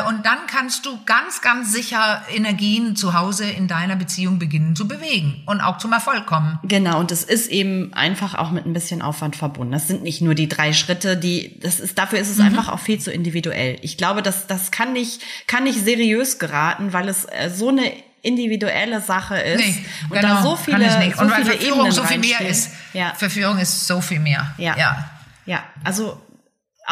[0.07, 4.87] und dann kannst du ganz, ganz sicher Energien zu Hause in deiner Beziehung beginnen zu
[4.87, 6.59] bewegen und auch zum Erfolg kommen.
[6.63, 9.73] Genau, und das ist eben einfach auch mit ein bisschen Aufwand verbunden.
[9.73, 12.47] Das sind nicht nur die drei Schritte, die, das ist, dafür ist es mhm.
[12.47, 13.79] einfach auch viel zu individuell.
[13.81, 17.91] Ich glaube, das, das kann nicht, kann nicht seriös geraten, weil es äh, so eine
[18.21, 22.19] individuelle Sache ist nee, und genau, da so viele, so viele Verführung Ebenen so viel
[22.19, 22.71] mehr ist.
[22.93, 23.15] Ja.
[23.15, 24.55] Verführung ist so viel mehr.
[24.59, 24.77] Ja.
[24.77, 25.11] Ja,
[25.47, 25.63] ja.
[25.83, 26.21] also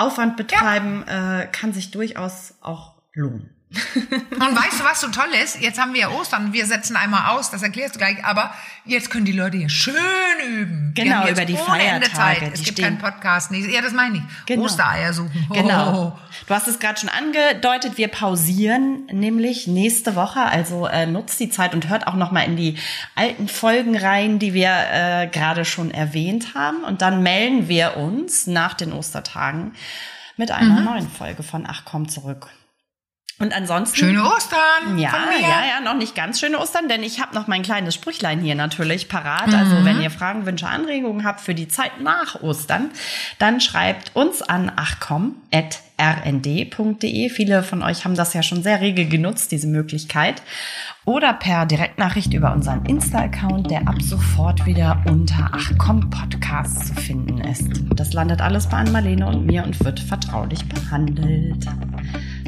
[0.00, 1.40] Aufwand betreiben ja.
[1.40, 3.59] äh, kann sich durchaus auch lohnen.
[3.72, 5.60] Und weißt du, was so toll ist?
[5.60, 8.52] Jetzt haben wir ja Ostern, wir setzen einmal aus, das erklärst du gleich, aber
[8.84, 9.94] jetzt können die Leute hier schön
[10.44, 10.92] üben.
[10.96, 12.50] Genau, über die Feiertage.
[12.52, 13.52] Es gibt keinen Podcast.
[13.52, 14.22] Nee, ja, das meine ich.
[14.46, 14.64] Genau.
[14.64, 15.30] Ostereier suchen.
[15.50, 15.54] Oh.
[15.54, 16.18] Genau.
[16.46, 21.50] Du hast es gerade schon angedeutet, wir pausieren nämlich nächste Woche, also äh, nutzt die
[21.50, 22.76] Zeit und hört auch noch mal in die
[23.14, 28.46] alten Folgen rein, die wir äh, gerade schon erwähnt haben und dann melden wir uns
[28.46, 29.72] nach den Ostertagen
[30.36, 30.84] mit einer mhm.
[30.84, 32.48] neuen Folge von Ach komm zurück.
[33.40, 33.96] Und ansonsten.
[33.96, 34.98] Schöne Ostern!
[34.98, 38.40] Ja, ja, ja, noch nicht ganz schöne Ostern, denn ich habe noch mein kleines Sprüchlein
[38.40, 39.46] hier natürlich parat.
[39.46, 39.60] Also, mhm.
[39.60, 42.90] Also, wenn ihr Fragen, Wünsche, Anregungen habt für die Zeit nach Ostern,
[43.38, 44.70] dann schreibt uns an
[46.00, 47.28] achcom.rnd.de.
[47.28, 50.42] Viele von euch haben das ja schon sehr rege genutzt, diese Möglichkeit.
[51.04, 57.38] Oder per Direktnachricht über unseren Insta-Account, der ab sofort wieder unter Achcom Podcast zu finden
[57.38, 57.68] ist.
[57.94, 61.66] Das landet alles bei Ann-Marlene und mir und wird vertraulich behandelt.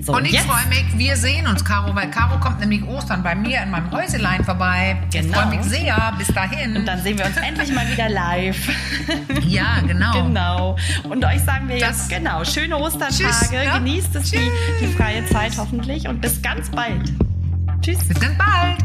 [0.02, 3.36] So, und ich freue mich, wir sehen uns, Caro, weil Caro kommt nämlich Ostern bei
[3.36, 4.96] mir in meinem Häuselein vorbei.
[5.12, 5.28] Genau.
[5.28, 6.12] Ich freue mich sehr.
[6.18, 6.76] Bis dahin.
[6.76, 8.68] Und dann sehen wir uns endlich mal wieder live.
[9.46, 10.12] Ja, genau.
[10.26, 10.76] genau.
[11.04, 13.14] Und euch sagen wir das, jetzt, genau, schöne Ostertage.
[13.14, 13.78] Tschüss, ja?
[13.78, 16.06] Genießt es, die, die freie Zeit hoffentlich.
[16.06, 17.12] Und bis ganz bald.
[17.80, 17.98] Tschüss.
[18.06, 18.78] Bis ganz bald.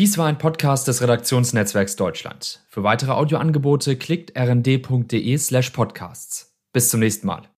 [0.00, 2.64] Dies war ein Podcast des Redaktionsnetzwerks Deutschland.
[2.68, 6.56] Für weitere Audioangebote klickt rnd.de slash podcasts.
[6.72, 7.42] Bis zum nächsten Mal.